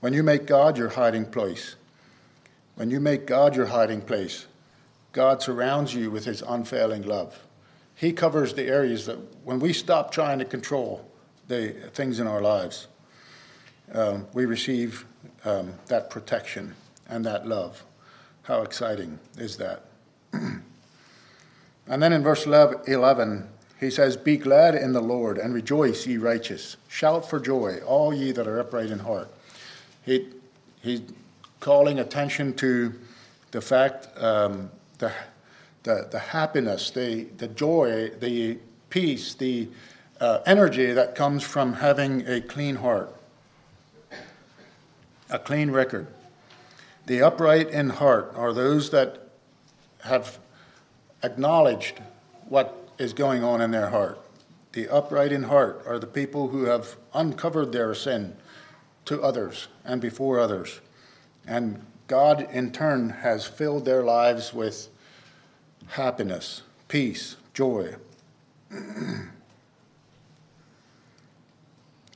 When 0.01 0.13
you 0.13 0.23
make 0.23 0.47
God 0.47 0.77
your 0.77 0.91
hiding 0.91 1.27
place, 1.27 1.77
when 2.75 2.91
you 2.91 3.01
make 3.01 3.27
God 3.27 3.57
your 3.57 3.67
hiding 3.67 4.03
place, 4.03 4.47
God 5.13 5.43
surrounds 5.43 5.95
you 5.95 6.11
with 6.11 6.25
his 6.25 6.43
unfailing 6.43 7.03
love. 7.03 7.41
He 7.99 8.13
covers 8.13 8.55
the 8.55 8.63
areas 8.63 9.07
that, 9.07 9.19
when 9.45 9.59
we 9.59 9.73
stop 9.73 10.13
trying 10.13 10.39
to 10.39 10.45
control 10.45 11.05
the 11.49 11.71
things 11.93 12.21
in 12.21 12.29
our 12.29 12.41
lives, 12.41 12.87
um, 13.93 14.25
we 14.33 14.47
receive 14.47 15.05
um, 15.45 15.75
that 15.87 16.09
protection 16.09 16.77
and 17.09 17.27
that 17.27 17.49
love. 17.49 17.83
How 18.43 18.63
exciting 18.63 19.19
is 19.37 19.57
that? 19.57 19.83
and 20.33 20.63
then 21.89 22.13
in 22.13 22.23
verse 22.23 22.47
11, 22.47 23.49
he 23.81 23.91
says, 23.91 24.17
Be 24.17 24.37
glad 24.37 24.77
in 24.77 24.93
the 24.93 25.03
Lord 25.03 25.37
and 25.37 25.53
rejoice, 25.53 26.07
ye 26.07 26.19
righteous. 26.19 26.77
Shout 26.87 27.29
for 27.29 27.41
joy, 27.41 27.79
all 27.85 28.15
ye 28.15 28.31
that 28.31 28.47
are 28.47 28.61
upright 28.61 28.91
in 28.91 29.01
heart. 29.01 29.29
He, 30.05 30.29
he's 30.83 31.03
calling 31.59 31.99
attention 31.99 32.55
to 32.55 32.95
the 33.51 33.61
fact, 33.61 34.07
um, 34.23 34.71
the, 34.99 35.13
the, 35.83 36.09
the 36.11 36.19
happiness, 36.19 36.91
the, 36.91 37.25
the 37.39 37.49
joy, 37.49 38.11
the 38.21 38.59
peace, 38.91 39.35
the 39.35 39.69
uh, 40.21 40.41
energy 40.47 40.93
that 40.93 41.15
comes 41.15 41.43
from 41.43 41.75
having 41.75 42.27
a 42.27 42.41
clean 42.41 42.77
heart, 42.77 43.15
a 45.31 45.39
clean 45.39 45.71
record. 45.71 46.07
The 47.07 47.23
upright 47.23 47.71
in 47.71 47.91
heart 47.91 48.33
are 48.37 48.53
those 48.53 48.91
that 48.91 49.29
have 50.05 50.39
acknowledged 51.23 52.01
what 52.49 52.89
is 52.99 53.13
going 53.13 53.45
on 53.45 53.61
in 53.61 53.71
their 53.71 53.89
heart. 53.91 54.19
The 54.73 54.89
upright 54.89 55.33
in 55.33 55.45
heart 55.45 55.83
are 55.87 55.99
the 55.99 56.07
people 56.07 56.49
who 56.49 56.65
have 56.65 56.97
uncovered 57.15 57.73
their 57.73 57.95
sin 57.95 58.37
to 59.07 59.23
others 59.23 59.69
and 59.85 60.01
before 60.01 60.39
others. 60.39 60.81
And 61.47 61.85
God, 62.07 62.47
in 62.53 62.73
turn, 62.73 63.11
has 63.11 63.47
filled 63.47 63.85
their 63.85 64.03
lives 64.03 64.53
with 64.53 64.89
happiness, 65.89 66.63
peace, 66.89 67.37
joy. 67.55 67.95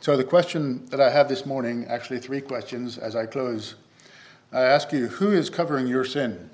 so, 0.01 0.17
the 0.17 0.25
question 0.25 0.87
that 0.87 1.01
I 1.01 1.11
have 1.11 1.29
this 1.29 1.45
morning 1.47 1.87
actually, 1.89 2.21
three 2.21 2.41
questions 2.41 2.99
as 2.99 3.17
I 3.17 3.27
close. 3.27 3.75
I 4.53 4.63
ask 4.63 4.93
you, 4.93 5.07
who 5.09 5.33
is 5.33 5.49
covering 5.49 5.87
your 5.87 6.05
sin? 6.05 6.51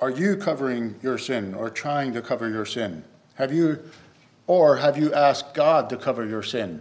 Are 0.00 0.08
you 0.08 0.36
covering 0.36 0.94
your 1.02 1.18
sin 1.18 1.54
or 1.54 1.68
trying 1.68 2.14
to 2.14 2.22
cover 2.22 2.48
your 2.48 2.64
sin? 2.64 3.04
Have 3.34 3.52
you, 3.52 3.80
or 4.46 4.78
have 4.78 4.96
you 4.96 5.12
asked 5.12 5.52
God 5.52 5.90
to 5.90 5.98
cover 5.98 6.26
your 6.26 6.42
sin? 6.42 6.80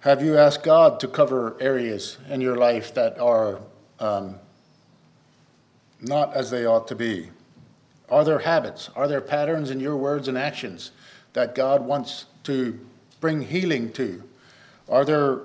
Have 0.00 0.22
you 0.22 0.36
asked 0.38 0.62
God 0.62 1.00
to 1.00 1.08
cover 1.08 1.56
areas 1.60 2.18
in 2.28 2.40
your 2.40 2.56
life 2.56 2.94
that 2.94 3.18
are 3.18 3.58
um, 3.98 4.38
not 6.04 6.34
as 6.34 6.50
they 6.50 6.66
ought 6.66 6.88
to 6.88 6.94
be? 6.94 7.30
Are 8.10 8.24
there 8.24 8.38
habits? 8.38 8.90
Are 8.94 9.08
there 9.08 9.20
patterns 9.20 9.70
in 9.70 9.80
your 9.80 9.96
words 9.96 10.28
and 10.28 10.36
actions 10.36 10.90
that 11.32 11.54
God 11.54 11.84
wants 11.84 12.26
to 12.44 12.78
bring 13.20 13.40
healing 13.40 13.92
to? 13.92 14.22
Are 14.88 15.04
there 15.04 15.40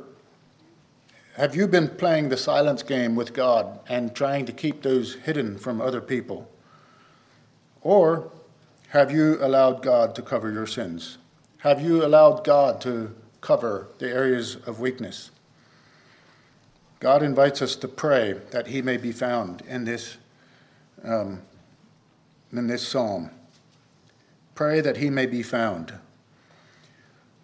have 1.40 1.56
you 1.56 1.70
been 1.70 1.88
playing 1.88 2.28
the 2.28 2.36
silence 2.36 2.84
game 2.84 3.16
with 3.16 3.34
God 3.34 3.80
and 3.88 4.14
trying 4.14 4.46
to 4.48 4.52
keep 4.52 4.82
those 4.82 5.14
hidden 5.16 5.58
from 5.58 5.80
other 5.80 6.02
people? 6.02 6.52
Or 7.82 8.30
have 8.90 9.10
you 9.10 9.38
allowed 9.40 9.82
God 9.82 10.16
to 10.16 10.22
cover 10.22 10.52
your 10.52 10.68
sins? 10.68 11.18
Have 11.60 11.80
you 11.80 12.04
allowed 12.06 12.44
God 12.44 12.82
to 12.82 13.16
cover 13.40 13.88
the 14.00 14.10
areas 14.10 14.58
of 14.66 14.82
weakness? 14.82 15.32
God 17.00 17.24
invites 17.24 17.62
us 17.62 17.78
to 17.78 17.88
pray 17.88 18.34
that 18.52 18.68
He 18.68 18.82
may 18.82 18.98
be 18.98 19.14
found 19.14 19.62
in 19.62 19.86
this, 19.86 20.18
um, 21.04 21.42
in 22.52 22.68
this 22.68 22.88
psalm. 22.88 23.32
Pray 24.56 24.82
that 24.82 24.98
He 24.98 25.10
may 25.10 25.26
be 25.26 25.44
found. 25.44 25.94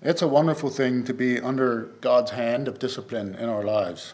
It's 0.01 0.21
a 0.21 0.27
wonderful 0.27 0.69
thing 0.69 1.03
to 1.05 1.13
be 1.13 1.39
under 1.39 1.89
God's 2.01 2.31
hand 2.31 2.67
of 2.67 2.77
discipline 2.77 3.35
in 3.35 3.49
our 3.49 3.63
lives, 3.63 4.13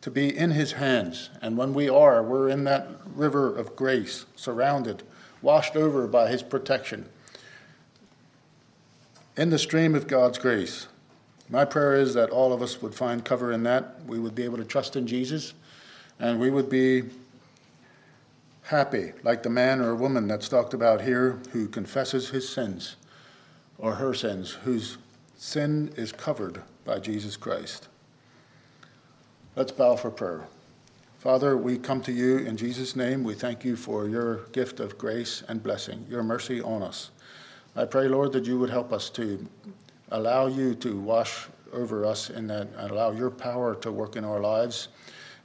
to 0.00 0.10
be 0.10 0.36
in 0.36 0.50
His 0.50 0.72
hands. 0.72 1.30
And 1.40 1.56
when 1.56 1.74
we 1.74 1.88
are, 1.88 2.22
we're 2.22 2.48
in 2.48 2.64
that 2.64 2.88
river 3.14 3.54
of 3.54 3.76
grace, 3.76 4.26
surrounded, 4.36 5.02
washed 5.42 5.76
over 5.76 6.06
by 6.06 6.30
His 6.30 6.42
protection. 6.42 7.08
In 9.36 9.50
the 9.50 9.58
stream 9.58 9.94
of 9.94 10.08
God's 10.08 10.38
grace. 10.38 10.88
My 11.50 11.64
prayer 11.64 11.94
is 11.94 12.12
that 12.14 12.30
all 12.30 12.52
of 12.52 12.60
us 12.60 12.82
would 12.82 12.94
find 12.94 13.24
cover 13.24 13.52
in 13.52 13.62
that. 13.62 14.04
We 14.06 14.18
would 14.18 14.34
be 14.34 14.42
able 14.42 14.58
to 14.58 14.64
trust 14.64 14.96
in 14.96 15.06
Jesus, 15.06 15.54
and 16.18 16.40
we 16.40 16.50
would 16.50 16.68
be 16.68 17.04
happy, 18.68 19.14
like 19.22 19.42
the 19.42 19.48
man 19.48 19.80
or 19.80 19.94
woman 19.94 20.28
that's 20.28 20.46
talked 20.46 20.74
about 20.74 21.00
here 21.00 21.40
who 21.52 21.66
confesses 21.66 22.28
his 22.28 22.46
sins 22.46 22.96
or 23.78 23.94
her 23.94 24.12
sins, 24.12 24.50
whose 24.50 24.98
sin 25.38 25.90
is 25.96 26.12
covered 26.12 26.60
by 26.84 26.98
Jesus 26.98 27.34
Christ. 27.34 27.88
Let's 29.56 29.72
bow 29.72 29.96
for 29.96 30.10
prayer. 30.10 30.46
Father, 31.18 31.56
we 31.56 31.78
come 31.78 32.02
to 32.02 32.12
you 32.12 32.38
in 32.38 32.58
Jesus' 32.58 32.94
name. 32.94 33.24
We 33.24 33.32
thank 33.32 33.64
you 33.64 33.74
for 33.74 34.06
your 34.06 34.44
gift 34.52 34.80
of 34.80 34.98
grace 34.98 35.42
and 35.48 35.62
blessing, 35.62 36.04
your 36.10 36.22
mercy 36.22 36.60
on 36.60 36.82
us. 36.82 37.10
I 37.74 37.86
pray, 37.86 38.06
Lord, 38.06 38.32
that 38.32 38.44
you 38.44 38.58
would 38.58 38.68
help 38.68 38.92
us 38.92 39.08
to 39.10 39.48
allow 40.10 40.46
you 40.46 40.74
to 40.74 41.00
wash 41.00 41.46
over 41.72 42.04
us 42.04 42.28
and 42.28 42.50
allow 42.50 43.12
your 43.12 43.30
power 43.30 43.74
to 43.76 43.90
work 43.90 44.16
in 44.16 44.26
our 44.26 44.40
lives 44.40 44.88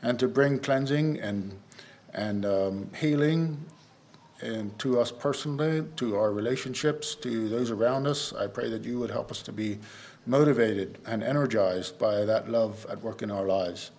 and 0.01 0.19
to 0.19 0.27
bring 0.27 0.59
cleansing 0.59 1.21
and 1.21 1.57
and 2.13 2.45
um, 2.45 2.89
healing 2.95 3.57
and 4.41 4.77
to 4.77 4.99
us 4.99 5.11
personally, 5.11 5.85
to 5.95 6.17
our 6.17 6.31
relationships, 6.31 7.15
to 7.15 7.47
those 7.47 7.71
around 7.71 8.05
us. 8.07 8.33
I 8.33 8.47
pray 8.47 8.69
that 8.69 8.83
you 8.83 8.99
would 8.99 9.09
help 9.09 9.31
us 9.31 9.41
to 9.43 9.53
be 9.53 9.79
motivated 10.25 10.97
and 11.05 11.23
energized 11.23 11.97
by 11.97 12.25
that 12.25 12.49
love 12.49 12.85
at 12.89 13.01
work 13.01 13.21
in 13.21 13.31
our 13.31 13.45
lives. 13.45 13.91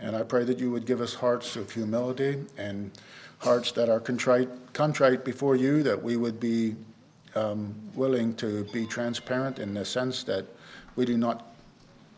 And 0.00 0.16
I 0.16 0.22
pray 0.22 0.44
that 0.44 0.58
you 0.58 0.70
would 0.70 0.86
give 0.86 1.00
us 1.00 1.14
hearts 1.14 1.56
of 1.56 1.70
humility 1.70 2.44
and 2.56 2.90
hearts 3.38 3.72
that 3.72 3.88
are 3.88 4.00
contrite, 4.00 4.48
contrite 4.72 5.24
before 5.24 5.54
you, 5.54 5.82
that 5.82 6.02
we 6.02 6.16
would 6.16 6.40
be 6.40 6.74
um, 7.34 7.74
willing 7.94 8.34
to 8.36 8.64
be 8.72 8.86
transparent 8.86 9.58
in 9.58 9.74
the 9.74 9.84
sense 9.84 10.22
that 10.24 10.46
we 10.96 11.04
do 11.04 11.16
not 11.16 11.54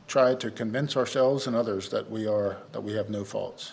try 0.07 0.35
to 0.37 0.51
convince 0.51 0.97
ourselves 0.97 1.47
and 1.47 1.57
others 1.57 1.89
that 1.89 2.09
we 2.09 2.29
are 2.29 2.57
that 2.73 2.81
we 2.81 2.93
have 2.93 3.11
no 3.11 3.25
faults. 3.25 3.73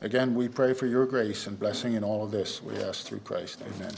Again, 0.00 0.34
we 0.34 0.48
pray 0.48 0.74
for 0.74 0.86
your 0.86 1.06
grace 1.06 1.46
and 1.46 1.58
blessing 1.58 1.94
in 1.94 2.04
all 2.04 2.24
of 2.24 2.30
this. 2.30 2.62
We 2.62 2.76
ask 2.76 3.06
through 3.06 3.20
Christ. 3.20 3.62
Amen. 3.76 3.94